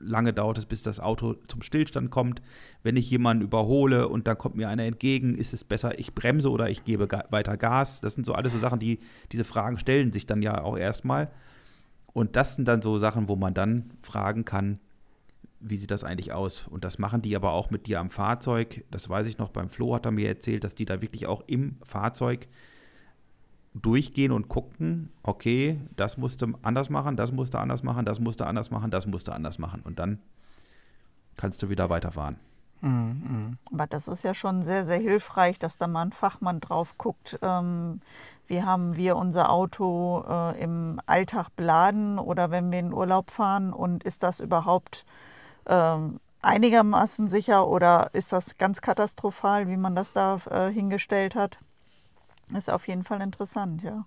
[0.00, 2.42] lange dauert es, bis das Auto zum Stillstand kommt.
[2.82, 6.50] Wenn ich jemanden überhole und da kommt mir einer entgegen, ist es besser, ich bremse
[6.50, 8.00] oder ich gebe weiter Gas.
[8.00, 9.00] Das sind so alles so Sachen, die
[9.32, 11.30] diese Fragen stellen sich dann ja auch erstmal.
[12.12, 14.78] Und das sind dann so Sachen, wo man dann fragen kann,
[15.60, 16.66] wie sieht das eigentlich aus?
[16.68, 18.84] Und das machen die aber auch mit dir am Fahrzeug.
[18.90, 21.42] Das weiß ich noch, beim Flo hat er mir erzählt, dass die da wirklich auch
[21.46, 22.48] im Fahrzeug
[23.82, 28.70] durchgehen und gucken, okay, das musste anders machen, das musste anders machen, das musste anders
[28.70, 29.82] machen, das musste anders machen.
[29.84, 30.18] Und dann
[31.36, 32.36] kannst du wieder weiterfahren.
[32.80, 33.58] Mhm.
[33.72, 37.38] Aber das ist ja schon sehr, sehr hilfreich, dass da mal ein Fachmann drauf guckt.
[37.42, 38.00] Ähm,
[38.46, 43.72] wie haben wir unser Auto äh, im Alltag beladen oder wenn wir in Urlaub fahren
[43.72, 45.04] und ist das überhaupt
[45.66, 51.58] ähm, einigermaßen sicher oder ist das ganz katastrophal, wie man das da äh, hingestellt hat?
[52.54, 54.04] Ist auf jeden Fall interessant, ja.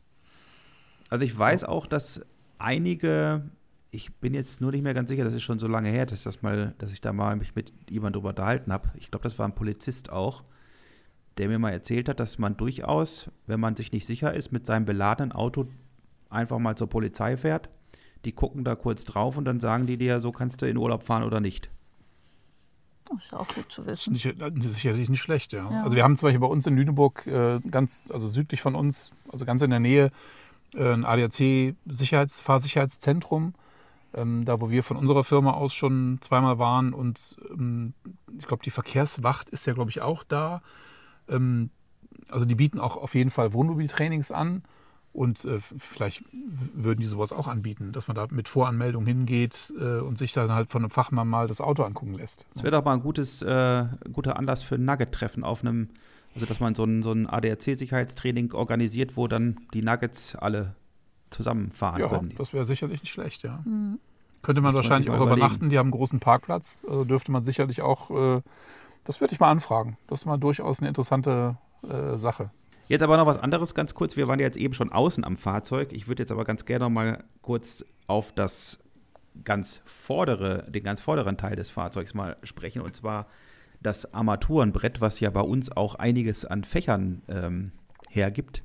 [1.10, 2.22] Also ich weiß auch, dass
[2.58, 3.50] einige,
[3.92, 6.24] ich bin jetzt nur nicht mehr ganz sicher, das ist schon so lange her, dass,
[6.24, 8.90] das mal, dass ich da mal mich mit jemandem drüber unterhalten habe.
[8.96, 10.44] Ich glaube, das war ein Polizist auch,
[11.38, 14.66] der mir mal erzählt hat, dass man durchaus, wenn man sich nicht sicher ist, mit
[14.66, 15.68] seinem beladenen Auto
[16.30, 17.70] einfach mal zur Polizei fährt.
[18.26, 21.04] Die gucken da kurz drauf und dann sagen die dir, so kannst du in Urlaub
[21.04, 21.72] fahren oder nicht.
[23.10, 24.14] Das ist auch gut zu wissen.
[24.14, 25.70] Nicht, sicherlich nicht schlecht, ja.
[25.70, 25.84] ja.
[25.84, 29.14] Also wir haben zum Beispiel bei uns in Lüneburg, äh, ganz, also südlich von uns,
[29.32, 30.12] also ganz in der Nähe,
[30.76, 33.54] äh, ein ADAC-Fahrsicherheitszentrum,
[34.14, 36.94] ähm, da wo wir von unserer Firma aus schon zweimal waren.
[36.94, 37.94] Und ähm,
[38.38, 40.62] ich glaube, die Verkehrswacht ist ja, glaube ich, auch da.
[41.28, 41.72] Ähm,
[42.30, 44.64] also die bieten auch auf jeden Fall Wohnmobiltrainings an.
[45.12, 50.00] Und äh, vielleicht würden die sowas auch anbieten, dass man da mit Voranmeldung hingeht äh,
[50.00, 52.46] und sich dann halt von einem Fachmann mal das Auto angucken lässt.
[52.54, 55.90] Das wäre doch mal ein gutes, äh, guter Anlass für ein Nugget-Treffen auf einem,
[56.36, 60.76] also dass man so ein, so ein ADAC-Sicherheitstraining organisiert, wo dann die Nuggets alle
[61.32, 62.32] zusammenfahren ja, können.
[62.32, 63.62] Ja, das wäre sicherlich nicht schlecht, ja.
[63.66, 64.00] Mhm.
[64.42, 65.38] Könnte man wahrscheinlich auch überlegen.
[65.38, 68.42] übernachten, die haben einen großen Parkplatz, also dürfte man sicherlich auch, äh,
[69.04, 69.98] das würde ich mal anfragen.
[70.08, 72.52] Das ist mal durchaus eine interessante äh, Sache.
[72.90, 74.18] Jetzt aber noch was anderes ganz kurz.
[74.18, 75.94] Wir waren ja jetzt eben schon außen am Fahrzeug.
[75.94, 78.80] Ich würde jetzt aber ganz gerne noch mal kurz auf das
[79.44, 82.82] ganz vordere, den ganz vorderen Teil des Fahrzeugs mal sprechen.
[82.82, 83.28] Und zwar
[83.80, 87.74] das Armaturenbrett, was ja bei uns auch einiges an Fächern ähm,
[88.10, 88.64] hergibt.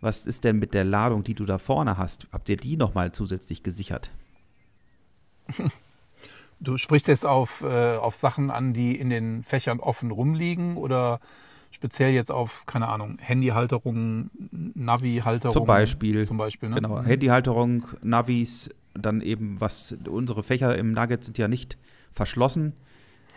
[0.00, 2.28] Was ist denn mit der Ladung, die du da vorne hast?
[2.32, 4.10] Habt ihr die nochmal zusätzlich gesichert?
[6.64, 11.18] Du sprichst jetzt auf, äh, auf Sachen an, die in den Fächern offen rumliegen oder
[11.72, 14.30] speziell jetzt auf, keine Ahnung, Handyhalterungen,
[14.74, 15.52] Navi-Halterungen.
[15.52, 16.24] Zum Beispiel.
[16.24, 16.76] Zum Beispiel, ne?
[16.76, 17.06] Genau, mhm.
[17.06, 21.78] Handyhalterung, Navis, dann eben was, unsere Fächer im Nugget sind ja nicht
[22.12, 22.74] verschlossen,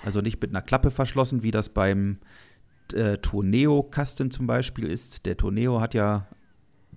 [0.04, 2.20] also nicht mit einer Klappe verschlossen, wie das beim
[2.94, 5.26] äh, Tourneo-Kasten zum Beispiel ist.
[5.26, 6.28] Der Tourneo hat ja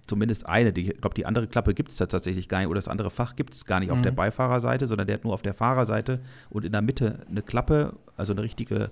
[0.08, 2.78] zumindest eine, die, ich glaube, die andere Klappe gibt es da tatsächlich gar nicht, oder
[2.78, 3.94] das andere Fach gibt es gar nicht mhm.
[3.94, 4.16] auf der mhm.
[4.16, 6.20] Beifahrerseite, sondern der hat nur auf der Fahrerseite
[6.50, 8.90] und in der Mitte eine Klappe, also eine richtige,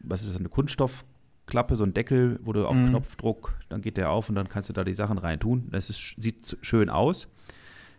[0.00, 1.04] was ist das, eine Kunststoff-
[1.46, 2.90] Klappe, so ein Deckel, wo du auf mhm.
[2.90, 5.68] Knopfdruck, dann geht der auf und dann kannst du da die Sachen reintun.
[5.70, 7.28] Das ist, sieht schön aus.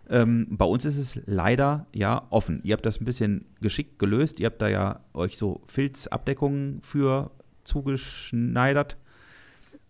[0.09, 2.61] Ähm, bei uns ist es leider ja offen.
[2.63, 4.39] Ihr habt das ein bisschen geschickt gelöst.
[4.39, 7.31] Ihr habt da ja euch so Filzabdeckungen für
[7.63, 8.97] zugeschneidert.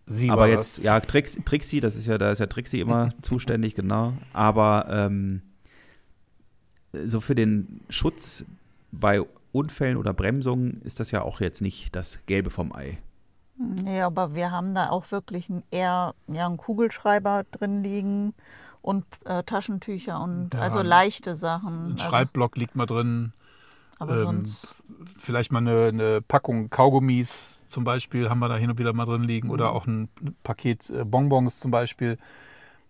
[0.06, 0.84] Sie Aber jetzt, das.
[0.84, 4.14] ja, Trix, Trixie, das ist ja, da ist ja Trixie immer zuständig, genau.
[4.32, 5.42] Aber ähm,
[6.92, 8.44] so für den Schutz
[8.90, 9.20] bei
[9.52, 12.98] Unfällen oder Bremsungen ist das ja auch jetzt nicht das Gelbe vom Ei.
[13.58, 18.34] Nee, aber wir haben da auch wirklich ein- eher ja, einen Kugelschreiber drin liegen
[18.82, 21.92] und äh, Taschentücher und Ja, also leichte Sachen.
[21.94, 23.32] Ein Also, Schreibblock liegt mal drin.
[23.98, 24.76] aber ähm, sonst.
[25.18, 29.04] Vielleicht mal eine, eine Packung Kaugummis zum Beispiel haben wir da hin und wieder mal
[29.04, 30.08] drin liegen oder auch ein
[30.42, 32.16] Paket äh, Bonbons zum Beispiel.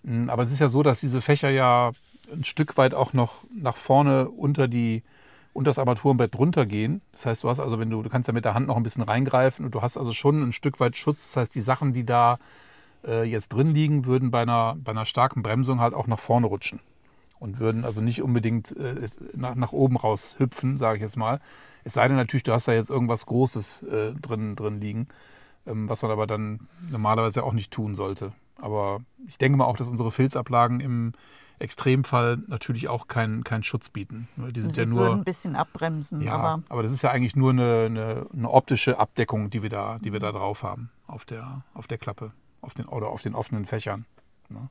[0.03, 1.91] Mm, Aber es ist ja so, dass diese Fächer ja
[2.33, 5.03] ein Stück weit auch noch nach vorne unter die
[5.59, 7.03] unter das Armaturenbrett drunter gehen.
[7.11, 8.85] Das heißt, du hast also, wenn du, du kannst ja mit der Hand noch ein
[8.85, 11.25] bisschen reingreifen und du hast also schon ein Stück weit Schutz.
[11.25, 12.39] Das heißt, die Sachen, die da
[13.05, 16.47] äh, jetzt drin liegen, würden bei einer, bei einer starken Bremsung halt auch nach vorne
[16.47, 16.79] rutschen
[17.41, 19.05] und würden also nicht unbedingt äh,
[19.35, 21.41] nach, nach oben raus hüpfen, sage ich jetzt mal.
[21.83, 25.09] Es sei denn natürlich, du hast da jetzt irgendwas Großes äh, drin, drin liegen,
[25.67, 28.33] ähm, was man aber dann normalerweise auch nicht tun sollte.
[28.61, 31.15] Aber ich denke mal auch, dass unsere Filzablagen im
[31.61, 34.29] Extremfall natürlich auch keinen keinen Schutz bieten.
[34.37, 35.13] weil Die sind Sie ja würden nur.
[35.13, 38.99] ein bisschen abbremsen, Ja, aber aber, das ist ja eigentlich nur eine, eine, eine optische
[38.99, 42.75] Abdeckung, die wir da, die wir da drauf haben auf der, auf der Klappe, auf
[42.75, 44.05] den oder auf den offenen Fächern.
[44.49, 44.69] Ne?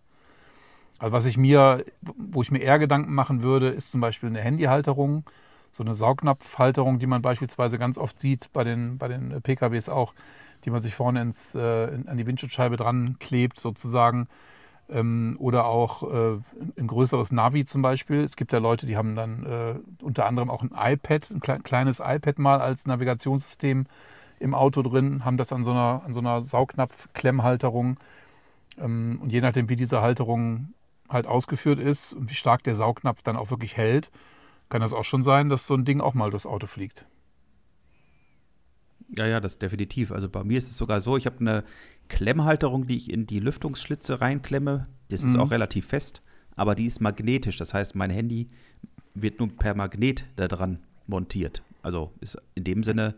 [1.00, 4.42] Also was ich mir, wo ich mir eher Gedanken machen würde, ist zum Beispiel eine
[4.42, 5.26] Handyhalterung,
[5.72, 10.16] so eine Saugnapfhalterung, die man beispielsweise ganz oft sieht bei den, bei den PKWs auch,
[10.66, 14.28] die man sich vorne ins, äh, an die Windschutzscheibe dran klebt sozusagen.
[14.90, 16.40] Ähm, oder auch äh,
[16.78, 18.24] ein größeres Navi zum Beispiel.
[18.24, 21.60] Es gibt ja Leute, die haben dann äh, unter anderem auch ein iPad, ein klei-
[21.60, 23.86] kleines iPad mal als Navigationssystem
[24.40, 28.00] im Auto drin, haben das an so einer, an so einer Saugnapf-Klemmhalterung.
[28.78, 30.74] Ähm, und je nachdem, wie diese Halterung
[31.10, 34.12] halt ausgeführt ist und wie stark der Saugnapf dann auch wirklich hält,
[34.70, 37.06] kann das auch schon sein, dass so ein Ding auch mal durchs Auto fliegt.
[39.10, 40.12] Ja, ja, das definitiv.
[40.12, 41.64] Also bei mir ist es sogar so, ich habe eine
[42.10, 44.88] Klemmhalterung, die ich in die Lüftungsschlitze reinklemme.
[45.10, 45.42] Das ist Mhm.
[45.42, 46.22] auch relativ fest,
[46.56, 47.58] aber die ist magnetisch.
[47.58, 48.48] Das heißt, mein Handy
[49.16, 51.62] wird nur per Magnet da dran montiert.
[51.82, 53.16] Also ist in dem Sinne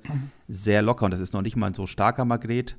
[0.48, 2.78] sehr locker und das ist noch nicht mal ein so starker Magnet.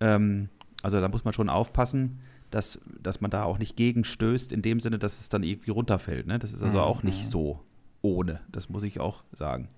[0.00, 0.48] Ähm,
[0.82, 2.20] also da muss man schon aufpassen,
[2.50, 6.26] dass, dass man da auch nicht gegenstößt, in dem Sinne, dass es dann irgendwie runterfällt.
[6.26, 6.38] Ne?
[6.38, 7.60] Das ist also auch nicht so
[8.00, 8.40] ohne.
[8.52, 9.68] Das muss ich auch sagen.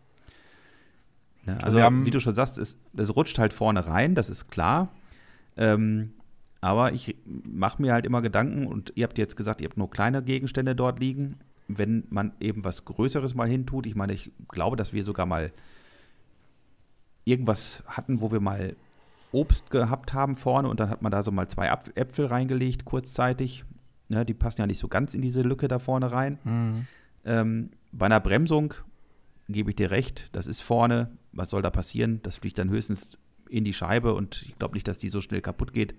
[1.46, 1.56] Ne?
[1.62, 4.88] Also, wie du schon sagst, es, das rutscht halt vorne rein, das ist klar.
[5.60, 6.14] Ähm,
[6.60, 9.90] aber ich mache mir halt immer Gedanken, und ihr habt jetzt gesagt, ihr habt nur
[9.90, 11.36] kleine Gegenstände dort liegen.
[11.68, 15.52] Wenn man eben was Größeres mal hintut, ich meine, ich glaube, dass wir sogar mal
[17.24, 18.74] irgendwas hatten, wo wir mal
[19.32, 23.64] Obst gehabt haben vorne und dann hat man da so mal zwei Äpfel reingelegt, kurzzeitig.
[24.08, 26.38] Ne, die passen ja nicht so ganz in diese Lücke da vorne rein.
[27.24, 28.74] Ähm, bei einer Bremsung
[29.48, 31.10] gebe ich dir recht, das ist vorne.
[31.32, 32.18] Was soll da passieren?
[32.24, 33.18] Das fliegt dann höchstens
[33.50, 35.94] in die Scheibe und ich glaube nicht, dass die so schnell kaputt geht.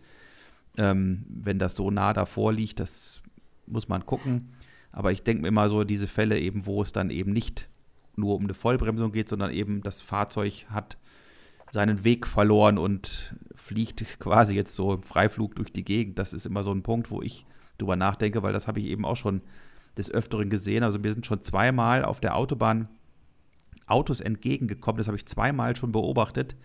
[0.77, 3.21] Ähm, wenn das so nah davor liegt, das
[3.67, 4.53] muss man gucken.
[4.91, 7.69] Aber ich denke mir immer so, diese Fälle eben, wo es dann eben nicht
[8.15, 10.97] nur um eine Vollbremsung geht, sondern eben das Fahrzeug hat
[11.71, 16.19] seinen Weg verloren und fliegt quasi jetzt so im Freiflug durch die Gegend.
[16.19, 17.45] Das ist immer so ein Punkt, wo ich
[17.77, 19.41] drüber nachdenke, weil das habe ich eben auch schon
[19.97, 20.83] des Öfteren gesehen.
[20.83, 22.89] Also mir sind schon zweimal auf der Autobahn
[23.87, 24.97] Autos entgegengekommen.
[24.97, 26.55] Das habe ich zweimal schon beobachtet.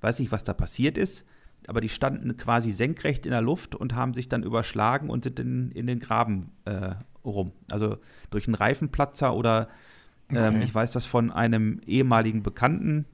[0.00, 1.24] Weiß nicht, was da passiert ist,
[1.66, 5.40] aber die standen quasi senkrecht in der Luft und haben sich dann überschlagen und sind
[5.40, 6.94] in, in den Graben äh,
[7.24, 7.52] rum.
[7.70, 7.98] Also
[8.30, 9.68] durch einen Reifenplatzer oder
[10.30, 10.64] ähm, Okay.
[10.64, 13.06] ich weiß das von einem ehemaligen Bekannten,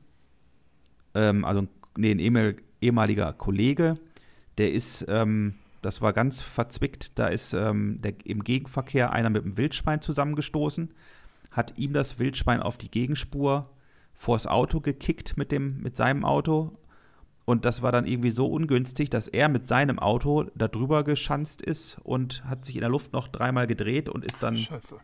[1.14, 1.66] ähm, also
[1.96, 3.98] nee, ein ehemal- ehemaliger Kollege,
[4.58, 9.44] der ist, ähm, das war ganz verzwickt, da ist ähm, der, im Gegenverkehr einer mit
[9.44, 10.90] einem Wildschwein zusammengestoßen,
[11.50, 13.70] hat ihm das Wildschwein auf die Gegenspur
[14.22, 16.78] vors Auto gekickt mit, dem, mit seinem Auto.
[17.44, 21.60] Und das war dann irgendwie so ungünstig, dass er mit seinem Auto da drüber geschanzt
[21.60, 24.98] ist und hat sich in der Luft noch dreimal gedreht und ist dann Scheiße.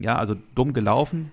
[0.00, 1.30] ja, also dumm gelaufen.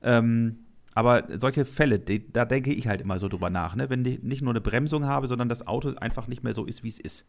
[0.00, 0.60] Ähm,
[0.94, 3.90] aber solche Fälle, die, da denke ich halt immer so drüber nach, ne?
[3.90, 6.84] wenn ich nicht nur eine Bremsung habe, sondern das Auto einfach nicht mehr so ist,
[6.84, 7.26] wie es ist.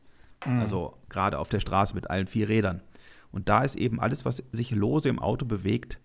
[0.59, 2.81] Also gerade auf der Straße mit allen vier Rädern.
[3.31, 5.99] Und da ist eben alles, was sich lose im Auto bewegt,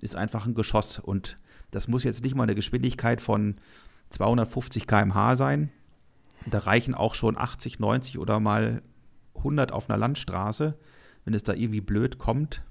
[0.00, 0.98] ist einfach ein Geschoss.
[0.98, 1.38] Und
[1.70, 3.56] das muss jetzt nicht mal eine Geschwindigkeit von
[4.10, 5.70] 250 km/h sein.
[6.46, 8.82] Da reichen auch schon 80, 90 oder mal
[9.36, 10.78] 100 auf einer Landstraße,
[11.24, 12.62] wenn es da irgendwie blöd kommt,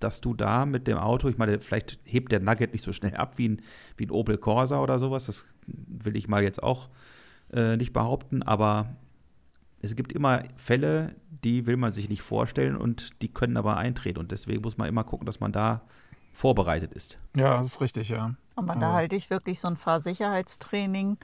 [0.00, 3.16] dass du da mit dem Auto, ich meine, vielleicht hebt der Nugget nicht so schnell
[3.16, 3.62] ab wie ein,
[3.96, 6.88] wie ein Opel Corsa oder sowas, das will ich mal jetzt auch
[7.52, 8.96] äh, nicht behaupten, aber
[9.80, 14.18] es gibt immer Fälle, die will man sich nicht vorstellen und die können aber eintreten.
[14.18, 15.82] Und deswegen muss man immer gucken, dass man da
[16.34, 17.18] vorbereitet ist.
[17.36, 18.34] Ja, das ist richtig, ja.
[18.56, 21.16] Aber da halte ich wirklich so ein Fahrsicherheitstraining,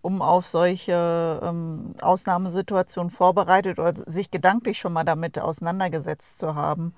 [0.00, 6.94] um auf solche ähm, Ausnahmesituationen vorbereitet oder sich gedanklich schon mal damit auseinandergesetzt zu haben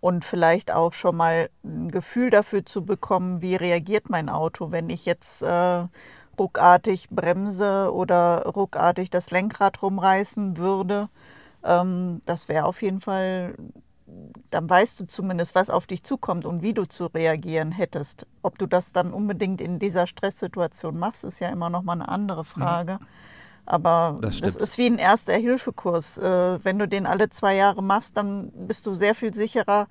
[0.00, 4.90] und vielleicht auch schon mal ein Gefühl dafür zu bekommen, wie reagiert mein Auto, wenn
[4.90, 5.84] ich jetzt äh,
[6.38, 11.08] ruckartig bremse oder ruckartig das Lenkrad rumreißen würde.
[11.62, 13.54] Ähm, das wäre auf jeden Fall,
[14.50, 18.26] dann weißt du zumindest, was auf dich zukommt und wie du zu reagieren hättest.
[18.42, 22.08] Ob du das dann unbedingt in dieser Stresssituation machst, ist ja immer noch mal eine
[22.08, 22.98] andere Frage.
[23.00, 23.06] Mhm.
[23.66, 26.18] Aber das, das, ist wie ein Erster-Hilfe-Kurs.
[26.18, 29.86] Äh, wenn du den alle zwei Jahre machst, dann bist du sehr viel sicherer,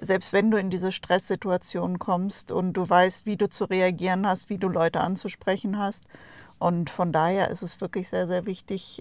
[0.00, 4.50] selbst wenn du in diese Stresssituation kommst und du weißt, wie du zu reagieren hast,
[4.50, 6.02] wie du Leute anzusprechen hast.
[6.58, 9.00] Und von daher ist es wirklich sehr, sehr wichtig.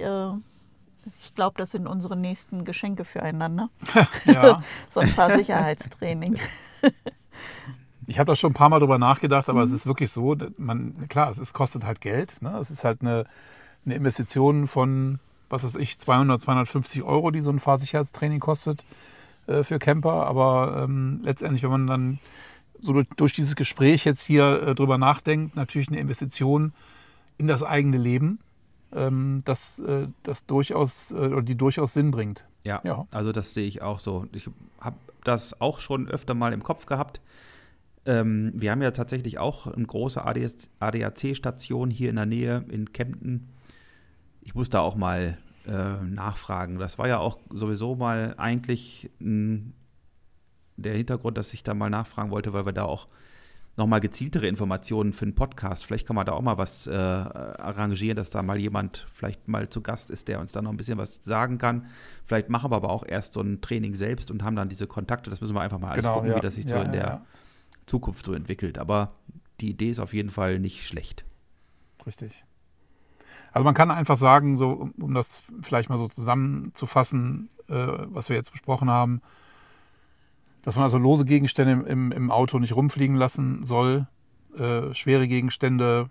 [1.20, 3.70] Ich glaube, das sind unsere nächsten Geschenke füreinander.
[4.26, 4.62] Ja.
[4.89, 6.38] so ein paar Sicherheitstraining.
[8.08, 9.66] Ich habe da schon ein paar Mal drüber nachgedacht, aber mhm.
[9.66, 12.41] es ist wirklich so, man, klar, es ist, kostet halt Geld.
[12.41, 12.58] Ne?
[12.58, 13.26] Es ist halt eine,
[13.86, 15.20] eine Investition von,
[15.50, 18.86] was weiß ich, 200, 250 Euro, die so ein Fahrsicherheitstraining kostet
[19.47, 20.26] äh, für Camper.
[20.26, 22.20] Aber ähm, letztendlich, wenn man dann
[22.80, 26.74] so durch, durch dieses Gespräch jetzt hier äh, drüber nachdenkt, natürlich eine Investition
[27.38, 28.39] in das eigene Leben,
[28.94, 32.46] ähm, das, äh, das durchaus, äh, oder die durchaus Sinn bringt.
[32.64, 34.28] Ja, ja, also das sehe ich auch so.
[34.34, 37.22] Ich habe das auch schon öfter mal im Kopf gehabt.
[38.06, 40.24] Ähm, wir haben ja tatsächlich auch eine große
[40.80, 43.50] ADAC-Station hier in der Nähe in Kempten
[44.50, 45.38] ich muss da auch mal
[45.68, 46.80] äh, nachfragen.
[46.80, 49.74] Das war ja auch sowieso mal eigentlich m,
[50.76, 53.08] der Hintergrund, dass ich da mal nachfragen wollte, weil wir da auch
[53.80, 55.86] nochmal gezieltere Informationen für einen Podcast.
[55.86, 59.70] Vielleicht kann man da auch mal was äh, arrangieren, dass da mal jemand vielleicht mal
[59.70, 61.88] zu Gast ist, der uns da noch ein bisschen was sagen kann.
[62.26, 65.32] Vielleicht machen wir aber auch erst so ein Training selbst und haben dann diese Kontakte.
[65.32, 66.36] Das müssen wir einfach mal alles genau, gucken, ja.
[66.36, 67.26] wie das sich ja, so in ja, der
[67.88, 68.78] Zukunft so entwickelt.
[68.78, 69.16] Aber
[69.62, 71.26] die Idee ist auf jeden Fall nicht schlecht.
[72.06, 72.46] Richtig.
[73.52, 78.30] Also man kann einfach sagen, so, um, um das vielleicht mal so zusammenzufassen, äh, was
[78.30, 79.22] wir jetzt besprochen haben,
[80.64, 84.07] dass man also lose Gegenstände im, im Auto nicht rumfliegen lassen soll,
[84.57, 86.10] äh, schwere Gegenstände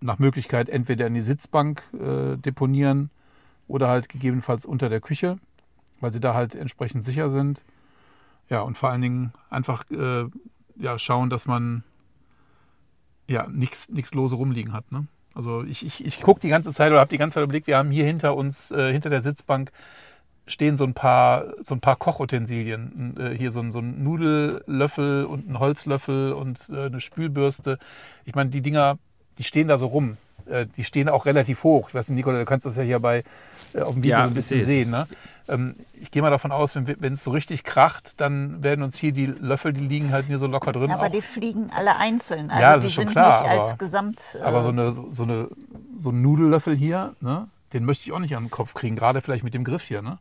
[0.00, 3.10] nach Möglichkeit entweder in die Sitzbank äh, deponieren
[3.66, 5.38] oder halt gegebenenfalls unter der Küche,
[6.00, 7.64] weil sie da halt entsprechend sicher sind.
[8.48, 10.24] Ja, und vor allen Dingen einfach äh,
[10.76, 11.82] ja, schauen, dass man
[13.26, 14.90] ja nichts lose rumliegen hat.
[14.90, 15.06] Ne?
[15.34, 17.76] Also ich, ich, ich gucke die ganze Zeit oder habe die ganze Zeit überlegt, wir
[17.76, 19.70] haben hier hinter uns, äh, hinter der Sitzbank,
[20.48, 23.14] stehen so ein paar, so ein paar Kochutensilien.
[23.18, 27.78] Äh, hier so ein, so ein Nudellöffel und ein Holzlöffel und äh, eine Spülbürste.
[28.24, 28.98] Ich meine, die Dinger,
[29.38, 30.16] die stehen da so rum.
[30.46, 31.88] Äh, die stehen auch relativ hoch.
[31.88, 33.22] Ich weiß nicht, Nicola, du kannst das ja hier bei,
[33.74, 34.90] äh, auf dem Video ja, so ein bisschen sehen.
[34.90, 35.06] Ne?
[35.48, 39.12] Ähm, ich gehe mal davon aus, wenn es so richtig kracht, dann werden uns hier
[39.12, 40.90] die Löffel, die liegen halt mir so locker drin.
[40.90, 41.10] aber auch.
[41.10, 42.50] die fliegen alle einzeln.
[42.50, 43.46] Also ja, das ist schon klar.
[43.48, 45.48] aber, Gesamt, äh aber so, eine, so, eine,
[45.96, 49.20] so ein Nudellöffel hier, ne, den möchte ich auch nicht an den Kopf kriegen, gerade
[49.20, 50.02] vielleicht mit dem Griff hier.
[50.02, 50.18] Ne?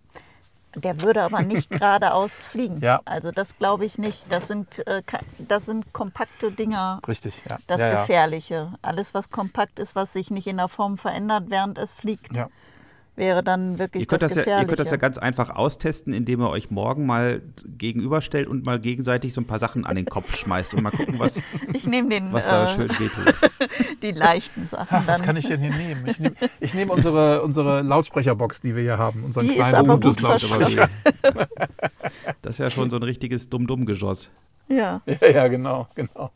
[0.75, 2.79] Der würde aber nicht geradeaus fliegen.
[2.81, 3.01] Ja.
[3.05, 4.25] Also das glaube ich nicht.
[4.29, 5.01] Das sind, äh,
[5.39, 7.01] das sind kompakte Dinger.
[7.07, 7.57] Richtig, ja.
[7.67, 8.53] Das ja, Gefährliche.
[8.53, 8.73] Ja.
[8.81, 12.35] Alles, was kompakt ist, was sich nicht in der Form verändert, während es fliegt.
[12.35, 12.49] Ja
[13.17, 16.13] wäre dann wirklich ihr könnt das, das ja, Ihr könnt das ja ganz einfach austesten,
[16.13, 20.05] indem ihr euch morgen mal gegenüberstellt und mal gegenseitig so ein paar Sachen an den
[20.05, 21.35] Kopf schmeißt und mal gucken, was,
[21.73, 23.51] den, was da äh, schön wehtut.
[24.01, 24.87] Die leichten Sachen.
[24.89, 26.07] Ach, was kann ich denn hier nehmen?
[26.07, 30.89] Ich nehme ich nehm unsere, unsere Lautsprecherbox, die wir hier haben, unseren die kleinen Bluetooth-Lautsprecher.
[32.41, 34.29] das ist ja schon so ein richtiges Dumm-Dumm-Geschoss.
[34.69, 35.01] Ja.
[35.05, 35.27] ja.
[35.27, 36.31] Ja, genau, genau.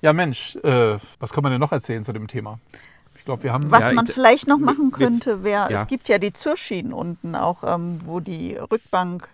[0.00, 2.58] Ja, Mensch, äh, was kann man denn noch erzählen zu dem Thema?
[3.22, 3.70] Ich glaube, wir haben.
[3.70, 5.82] Was ja, man vielleicht noch machen könnte, wäre, ja.
[5.82, 9.28] es gibt ja die Zürschienen unten auch, ähm, wo die Rückbank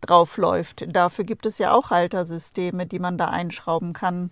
[0.00, 0.84] drauf läuft.
[0.88, 4.30] Dafür gibt es ja auch Haltersysteme, die man da einschrauben kann.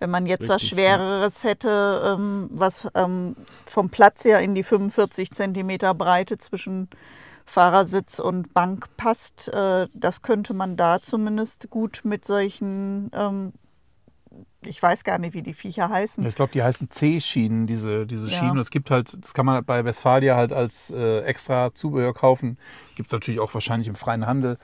[0.00, 1.50] Wenn man jetzt Richtig, was Schwereres ja.
[1.50, 6.88] hätte, ähm, was ähm, vom Platz her in die 45 Zentimeter Breite zwischen
[7.46, 13.52] Fahrersitz und Bank passt, äh, das könnte man da zumindest gut mit solchen ähm,
[14.66, 16.24] ich weiß gar nicht, wie die Viecher heißen.
[16.26, 18.38] Ich glaube, die heißen C-Schienen, diese, diese ja.
[18.38, 18.58] Schienen.
[18.58, 22.58] Es gibt halt, das kann man bei Westfalia halt als äh, extra Zubehör kaufen.
[22.94, 24.58] Gibt es natürlich auch wahrscheinlich im freien Handel.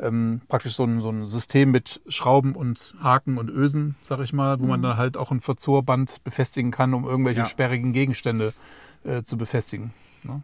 [0.00, 4.32] Ähm, praktisch so ein, so ein System mit Schrauben und Haken und Ösen, sag ich
[4.32, 4.70] mal, wo mhm.
[4.70, 7.46] man dann halt auch ein Verzorband befestigen kann, um irgendwelche ja.
[7.46, 8.52] sperrigen Gegenstände
[9.04, 9.92] äh, zu befestigen.
[10.24, 10.42] Ne?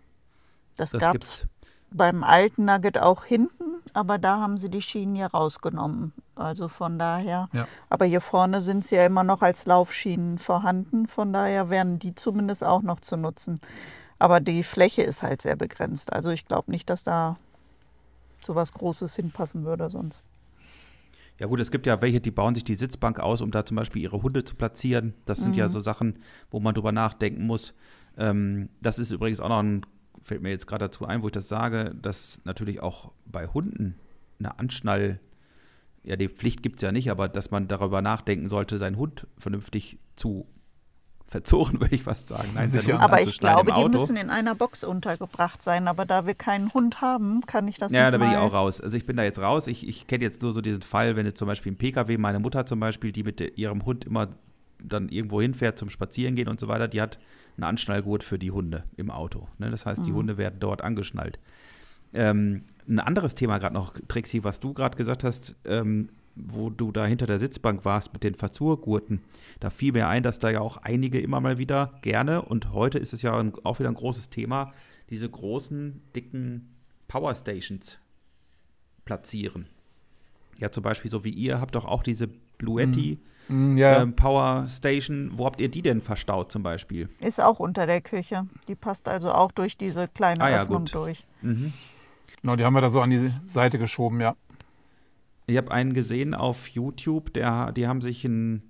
[0.76, 1.46] Das, das gab es
[1.90, 6.12] beim alten Nugget auch hinten, aber da haben sie die Schienen ja rausgenommen.
[6.34, 7.48] Also von daher.
[7.52, 7.66] Ja.
[7.88, 11.06] Aber hier vorne sind sie ja immer noch als Laufschienen vorhanden.
[11.06, 13.60] Von daher wären die zumindest auch noch zu nutzen.
[14.18, 16.12] Aber die Fläche ist halt sehr begrenzt.
[16.12, 17.36] Also ich glaube nicht, dass da
[18.44, 20.22] so was Großes hinpassen würde sonst.
[21.38, 23.76] Ja gut, es gibt ja welche, die bauen sich die Sitzbank aus, um da zum
[23.76, 25.14] Beispiel ihre Hunde zu platzieren.
[25.24, 25.58] Das sind mhm.
[25.58, 26.18] ja so Sachen,
[26.50, 27.74] wo man drüber nachdenken muss.
[28.16, 29.86] Ähm, das ist übrigens auch noch ein,
[30.22, 33.94] fällt mir jetzt gerade dazu ein, wo ich das sage, dass natürlich auch bei Hunden
[34.38, 35.18] eine Anschnall-
[36.04, 39.26] ja, die Pflicht gibt es ja nicht, aber dass man darüber nachdenken sollte, seinen Hund
[39.36, 40.46] vernünftig zu
[41.28, 42.48] verzogen, würde ich fast sagen.
[42.54, 42.92] Nein, Sicher.
[42.92, 45.86] ja Aber ich glaube, die müssen in einer Box untergebracht sein.
[45.86, 48.54] Aber da wir keinen Hund haben, kann ich das Ja, nicht da bin ich auch
[48.54, 48.80] raus.
[48.80, 49.66] Also ich bin da jetzt raus.
[49.66, 52.38] Ich, ich kenne jetzt nur so diesen Fall, wenn jetzt zum Beispiel im Pkw, meine
[52.38, 54.28] Mutter zum Beispiel, die mit ihrem Hund immer
[54.82, 57.18] dann irgendwo hinfährt zum Spazierengehen und so weiter, die hat
[57.56, 59.48] einen Anschnallgurt für die Hunde im Auto.
[59.58, 59.70] Ne?
[59.70, 61.38] Das heißt, die Hunde werden dort angeschnallt.
[62.14, 66.92] Ähm, ein anderes Thema gerade noch, Trixie, was du gerade gesagt hast, ähm, wo du
[66.92, 69.20] da hinter der Sitzbank warst mit den Verzurgurten,
[69.60, 72.98] da fiel mir ein, dass da ja auch einige immer mal wieder gerne, und heute
[72.98, 74.72] ist es ja ein, auch wieder ein großes Thema,
[75.10, 76.68] diese großen, dicken
[77.08, 77.98] Powerstations
[79.04, 79.66] platzieren.
[80.58, 84.66] Ja, zum Beispiel so wie ihr habt doch auch diese Bluetti Mm, Ja, ähm, Power
[84.68, 85.30] Station.
[85.34, 87.08] Wo habt ihr die denn verstaut zum Beispiel?
[87.20, 88.46] Ist auch unter der Küche.
[88.68, 90.94] Die passt also auch durch diese kleine Ah ja, Öffnung gut.
[90.94, 91.24] durch.
[91.42, 91.72] Mhm.
[92.42, 94.36] genau, die haben wir da so an die Seite geschoben, ja.
[95.46, 98.62] Ich habe einen gesehen auf YouTube, der, die haben sich ein,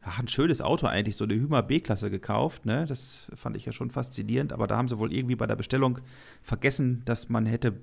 [0.00, 2.64] ach, ein schönes Auto eigentlich, so eine Hümer B-Klasse gekauft.
[2.64, 2.86] Ne?
[2.86, 5.98] Das fand ich ja schon faszinierend, aber da haben sie wohl irgendwie bei der Bestellung
[6.40, 7.74] vergessen, dass man hätte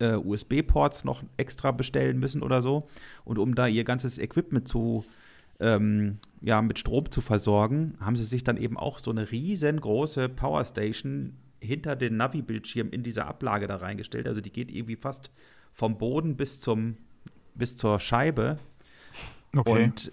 [0.00, 2.88] äh, USB-Ports noch extra bestellen müssen oder so.
[3.24, 5.04] Und um da ihr ganzes Equipment zu,
[5.60, 10.28] ähm, ja, mit Strom zu versorgen, haben sie sich dann eben auch so eine riesengroße
[10.28, 14.28] Powerstation hinter den Navi-Bildschirm in diese Ablage da reingestellt.
[14.28, 15.30] Also die geht irgendwie fast
[15.72, 16.96] vom Boden bis zum
[17.54, 18.58] bis zur Scheibe
[19.54, 19.84] Okay.
[19.84, 20.12] und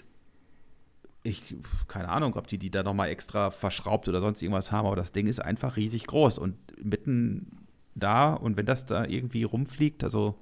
[1.24, 1.56] ich,
[1.88, 5.12] keine Ahnung, ob die die da nochmal extra verschraubt oder sonst irgendwas haben, aber das
[5.12, 7.66] Ding ist einfach riesig groß und mitten
[7.96, 10.36] da und wenn das da irgendwie rumfliegt, also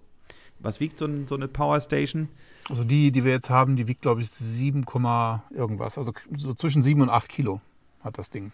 [0.60, 2.30] was wiegt so, ein, so eine Powerstation?
[2.70, 5.98] Also die, die wir jetzt haben, die wiegt, glaube ich, 7, Komma irgendwas.
[5.98, 7.62] Also so zwischen 7 und 8 Kilo
[8.02, 8.52] hat das Ding.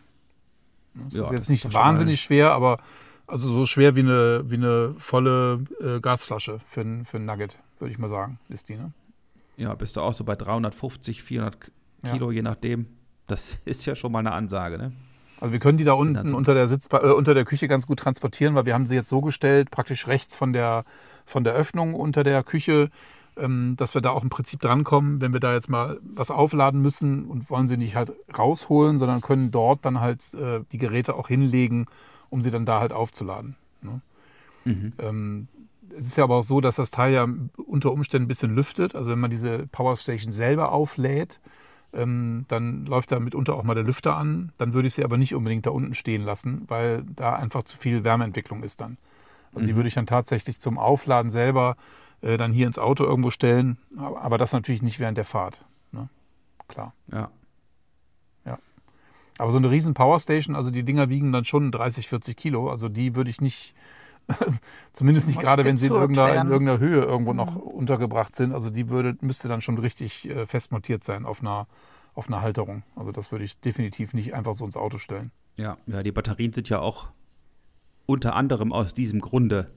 [0.93, 2.79] Das Ja, ist das jetzt ist nicht schon wahnsinnig schwer, aber
[3.27, 7.57] also so schwer wie eine, wie eine volle äh, Gasflasche für ein, für ein Nugget,
[7.79, 8.93] würde ich mal sagen, ist die, ne?
[9.57, 11.57] Ja, bist du auch so bei 350, 400
[12.03, 12.13] Ja.
[12.13, 12.87] Kilo, je nachdem.
[13.27, 14.93] Das ist ja schon mal eine Ansage, ne?
[15.39, 17.99] Also wir können die da unten unter der, Sitzba äh, unter der Küche ganz gut
[17.99, 20.83] transportieren, weil wir haben sie jetzt so gestellt, praktisch rechts von der,
[21.25, 22.89] von der Öffnung unter der Küche,
[23.77, 27.25] dass wir da auch im Prinzip drankommen, wenn wir da jetzt mal was aufladen müssen
[27.25, 31.27] und wollen sie nicht halt rausholen, sondern können dort dann halt äh, die Geräte auch
[31.27, 31.85] hinlegen,
[32.29, 33.55] um sie dann da halt aufzuladen.
[33.81, 34.01] Ne?
[34.65, 34.93] Mhm.
[34.97, 35.47] Ähm,
[35.97, 37.27] es ist ja aber auch so, dass das Teil ja
[37.65, 38.95] unter Umständen ein bisschen lüftet.
[38.95, 41.39] Also wenn man diese Powerstation selber auflädt,
[41.93, 44.51] ähm, dann läuft da mitunter auch mal der Lüfter an.
[44.57, 47.77] Dann würde ich sie aber nicht unbedingt da unten stehen lassen, weil da einfach zu
[47.77, 48.97] viel Wärmeentwicklung ist dann.
[49.53, 49.77] Also die Mhm.
[49.77, 51.77] würde ich dann tatsächlich zum Aufladen selber
[52.21, 53.77] äh, dann hier ins Auto irgendwo stellen.
[53.97, 55.65] Aber, aber das natürlich nicht während der Fahrt.
[55.91, 56.09] Ne?
[56.67, 56.93] Klar.
[57.11, 57.31] Ja.
[59.37, 62.69] Aber so eine riesen Powerstation, also die Dinger wiegen dann schon 30, 40 Kilo.
[62.69, 63.75] Also die würde ich nicht,
[64.93, 68.53] zumindest nicht gerade, wenn sie in irgendeiner, in irgendeiner Höhe irgendwo noch untergebracht sind.
[68.53, 71.67] Also die würde, müsste dann schon richtig äh, fest montiert sein auf einer,
[72.15, 72.83] auf einer Halterung.
[72.95, 75.31] Also das würde ich definitiv nicht einfach so ins Auto stellen.
[75.55, 77.07] Ja, ja, die Batterien sind ja auch
[78.05, 79.71] unter anderem aus diesem Grunde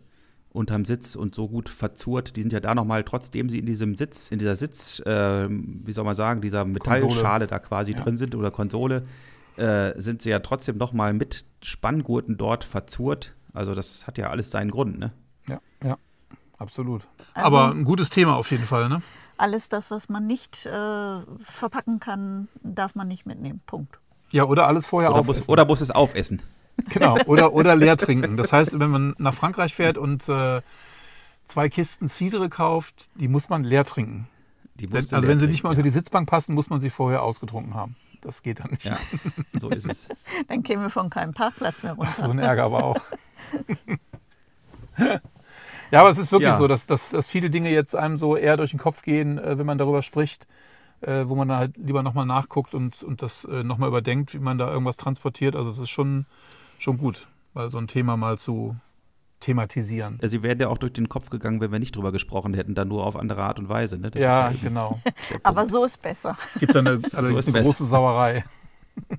[0.53, 2.37] unterm Sitz und so gut verzurrt.
[2.37, 5.93] Die sind ja da nochmal, trotzdem sie in diesem Sitz, in dieser Sitz, äh, wie
[5.93, 7.99] soll man sagen, dieser Metallschale da quasi Ja.
[7.99, 9.07] drin sind oder Konsole,
[9.57, 13.35] äh, sind sie ja trotzdem nochmal mit Spanngurten dort verzurrt.
[13.53, 15.13] Also das hat ja alles seinen Grund, ne?
[15.49, 15.97] Ja, ja,
[16.59, 17.07] absolut.
[17.35, 19.03] Also- Aber ein gutes Thema auf jeden Fall, ne?
[19.37, 23.61] Alles das, was man nicht äh, verpacken kann, darf man nicht mitnehmen.
[23.67, 23.99] Punkt.
[24.31, 25.41] Ja, oder alles vorher Oder aufessen.
[25.41, 26.43] muss, oder muss es aufessen.
[26.89, 28.37] Genau, oder, oder leer trinken.
[28.37, 30.63] Das heißt, wenn man nach Frankreich fährt und äh,
[31.47, 34.29] zwei Kisten Cidre kauft, die muss man leer trinken.
[34.77, 36.81] Die Wenn, also leer wenn sie nicht trinken, mehr unter die Sitzbank passen, muss man
[36.81, 37.97] sie vorher ausgetrunken haben.
[38.23, 38.85] Das geht dann nicht.
[38.85, 40.09] Ja, ja so ist es.
[40.49, 42.13] Dann kämen wir von keinem Parkplatz mehr runter.
[42.13, 42.97] So ein Ärger aber auch.
[45.91, 46.57] ja, aber es ist wirklich Ja.
[46.57, 49.59] so, dass, dass, dass viele Dinge jetzt einem so eher durch den Kopf gehen, äh,
[49.59, 50.47] wenn man darüber spricht,
[51.01, 54.39] äh, wo man dann halt lieber nochmal nachguckt und, und das äh, nochmal überdenkt, wie
[54.39, 55.57] man da irgendwas transportiert.
[55.57, 56.27] Also es ist schon,
[56.81, 58.75] schon gut, weil so ein Thema mal zu
[59.39, 60.19] thematisieren.
[60.21, 62.75] Also, Sie wären ja auch durch den Kopf gegangen, wenn wir nicht drüber gesprochen hätten,
[62.75, 63.99] dann nur auf andere Art und Weise.
[63.99, 64.11] Ne?
[64.11, 65.01] Das Ja, ist genau.
[65.43, 66.37] Aber so ist besser.
[66.55, 67.65] Es gibt dann eine, allerdings ist eine besser.
[67.65, 68.45] große Sauerei.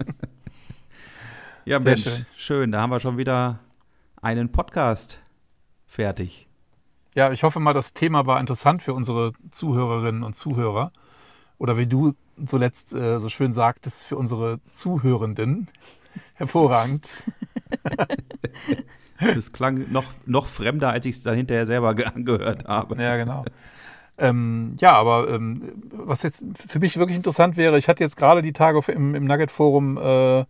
[1.66, 2.26] ja, sehr Mensch, schön.
[2.36, 2.72] schön.
[2.72, 3.60] Da haben wir schon wieder
[4.22, 5.20] einen Podcast
[5.88, 6.48] fertig.
[7.16, 10.92] Ja, ich hoffe mal, das Thema war interessant für unsere Zuhörerinnen und Zuhörer.
[11.58, 12.14] Oder wie du
[12.46, 15.68] zuletzt äh, so schön sagtest, für unsere Zuhörenden.
[16.36, 17.24] Hervorragend.
[19.36, 23.00] Das klang noch, noch fremder, als ich es dann hinterher selber ge- angehört habe.
[23.02, 23.46] Ja, genau.
[24.18, 28.42] Ähm, ja, aber ähm, was jetzt für mich wirklich interessant wäre, ich hatte jetzt gerade
[28.42, 30.46] die Tage im, im Nugget-Forum äh,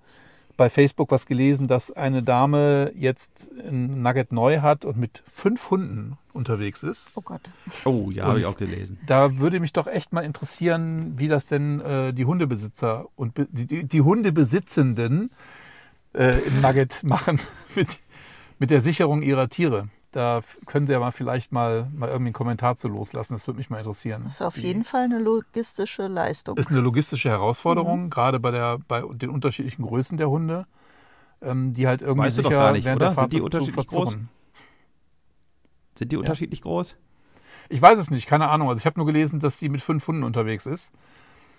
[0.55, 5.69] bei Facebook was gelesen, dass eine Dame jetzt ein Nugget neu hat und mit fünf
[5.69, 7.11] Hunden unterwegs ist.
[7.15, 7.41] Oh Gott.
[7.83, 8.99] Oh, ja, habe ich auch gelesen.
[9.05, 13.83] Da würde mich doch echt mal interessieren, wie das denn äh, die Hundebesitzer und die-
[13.83, 15.29] die Hundebesitzenden
[16.13, 17.39] äh, im Nugget machen
[17.75, 17.99] mit,
[18.59, 19.89] mit der Sicherung ihrer Tiere.
[20.11, 23.33] Da können Sie ja mal vielleicht mal, mal irgendwie einen Kommentar zu loslassen.
[23.33, 24.23] Das würde mich mal interessieren.
[24.25, 26.57] Das ist auf jeden Fall eine logistische Leistung.
[26.57, 28.09] ist eine logistische Herausforderung, Mhm.
[28.09, 30.65] gerade bei, der, bei den unterschiedlichen Größen der Hunde,
[31.41, 33.07] ähm, die halt irgendwie Weißt sicher gar nicht, während oder?
[33.07, 34.17] der Fahrt Sind die unterschiedlich groß?
[35.97, 36.97] Sind die unterschiedlich groß?
[37.69, 38.67] Ich weiß es nicht, keine Ahnung.
[38.69, 40.91] Also ich habe nur gelesen, dass sie mit fünf Hunden unterwegs ist.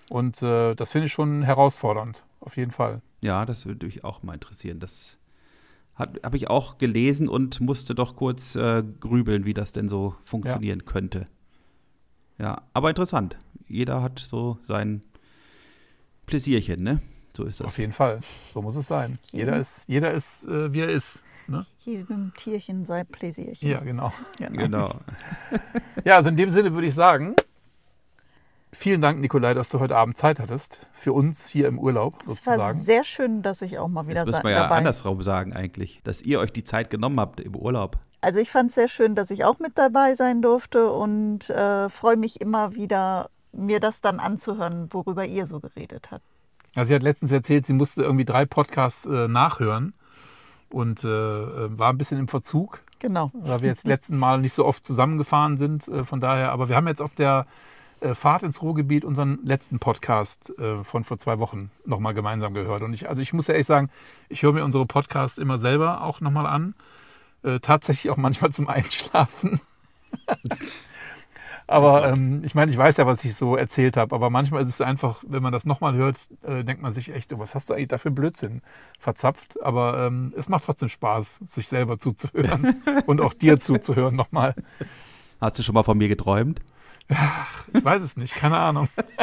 [0.09, 3.03] Und äh, das finde ich schon herausfordernd, auf jeden Fall.
[3.21, 4.81] Ja, das würde mich auch mal interessieren.
[4.81, 5.19] Das
[5.95, 10.85] habe ich auch gelesen und musste doch kurz äh, grübeln, wie das denn so funktionieren
[10.85, 11.29] könnte.
[12.39, 13.37] Ja, aber interessant.
[13.69, 15.03] Jeder hat so sein
[16.27, 17.01] Pläsierchen, ne?
[17.37, 17.67] So ist das.
[17.67, 18.21] Auf jeden Fall.
[18.49, 19.19] So muss es sein.
[19.31, 21.21] Jeder ist, jeder ist äh, wie er ist.
[21.47, 21.67] Ne?
[21.85, 23.69] Jedem Tierchen sei Pläsierchen.
[23.69, 24.13] Ja, genau.
[24.39, 24.95] Genau.
[26.05, 27.37] Ja, also in dem Sinne würde ich sagen,
[28.73, 30.87] vielen Dank, Nikolai, dass du heute Abend Zeit hattest.
[30.93, 32.83] Für uns hier im Urlaub Es war sozusagen.
[32.83, 36.01] sehr schön, dass ich auch mal wieder Jetzt müssen wir ja dabei andersrum sagen eigentlich,
[36.05, 37.99] dass ihr euch die Zeit genommen habt im Urlaub.
[38.21, 41.89] Also ich fand es sehr schön, dass ich auch mit dabei sein durfte und äh,
[41.89, 46.25] freue mich immer wieder, mir das dann anzuhören, worüber ihr so geredet habt.
[46.75, 49.93] Also sie hat letztens erzählt, sie musste irgendwie drei Podcasts äh, nachhören
[50.71, 53.31] und äh, äh, war ein bisschen im Verzug, Genau.
[53.35, 55.87] weil wir jetzt letzten Mal nicht so oft zusammengefahren sind.
[55.89, 57.47] Äh, von daher, aber wir haben jetzt auf der
[58.03, 62.83] äh, Fahrt ins Ruhrgebiet unseren letzten Podcast äh, von vor zwei Wochen nochmal gemeinsam gehört.
[62.83, 63.91] Und ich, also ich muss ja ehrlich sagen,
[64.29, 66.75] ich höre mir unsere Podcasts immer selber auch nochmal an.
[67.43, 69.61] Äh, tatsächlich auch manchmal zum Einschlafen.
[71.67, 74.69] aber ähm, ich meine, ich weiß ja, was ich so erzählt habe, aber manchmal ist
[74.69, 77.71] es einfach, wenn man das nochmal hört, äh, denkt man sich echt, oh, was hast
[77.71, 78.63] du eigentlich da für Blödsinn
[78.99, 79.63] verzapft?
[79.63, 84.55] Aber ähm, es macht trotzdem Spaß, sich selber zuzuhören und auch dir zuzuhören nochmal.
[85.41, 86.61] Hast du schon mal von mir geträumt?
[87.09, 88.89] Ich weiß es nicht, keine Ahnung.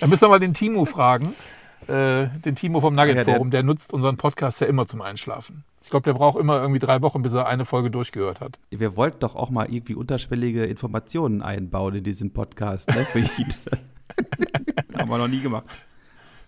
[0.00, 1.34] da müssen wir mal den Timo fragen.
[1.86, 5.64] Äh, den Timo vom Nugget Forum, der nutzt unseren Podcast ja immer zum Einschlafen.
[5.82, 8.60] Ich glaube, der braucht immer irgendwie drei Wochen, bis er eine Folge durchgehört hat.
[8.70, 13.54] Wir wollten doch auch mal irgendwie unterschwellige Informationen einbauen in diesen Podcast, ne, für jeden.
[14.98, 15.64] Haben wir noch nie gemacht.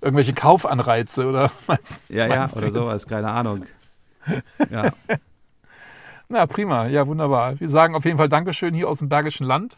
[0.00, 2.02] Irgendwelche Kaufanreize oder was?
[2.08, 2.72] Ja, ja, oder jetzt?
[2.74, 3.64] sowas, keine Ahnung.
[4.70, 4.92] Ja,
[6.32, 7.60] Na, prima, ja, wunderbar.
[7.60, 9.76] Wir sagen auf jeden Fall Dankeschön hier aus dem Bergischen Land.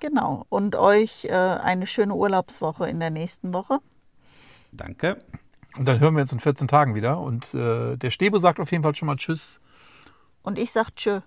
[0.00, 0.44] Genau.
[0.50, 3.78] Und euch äh, eine schöne Urlaubswoche in der nächsten Woche.
[4.70, 5.16] danke.
[5.78, 7.20] Und dann hören wir uns in 14 Tagen wieder.
[7.20, 9.62] Und äh, der Stäbe sagt auf jeden Fall schon mal Tschüss.
[10.42, 11.20] Und ich sag tschö.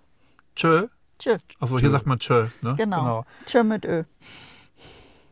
[0.55, 0.89] Tschö.
[1.17, 1.37] Tschö.
[1.59, 2.45] Achso, hier sagt man Tschö.
[2.61, 2.75] Ne?
[2.77, 3.25] Genau.
[3.47, 4.03] Tschö mit Ö.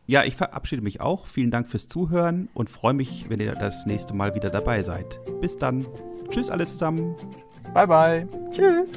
[0.06, 1.28] Ja, ich verabschiede mich auch.
[1.28, 5.20] Vielen Dank fürs Zuhören und freue mich, wenn ihr das nächste Mal wieder dabei seid.
[5.40, 5.86] Bis dann.
[6.30, 7.14] Tschüss alle zusammen.
[7.74, 8.26] Bye, bye.
[8.52, 8.88] Tschüss.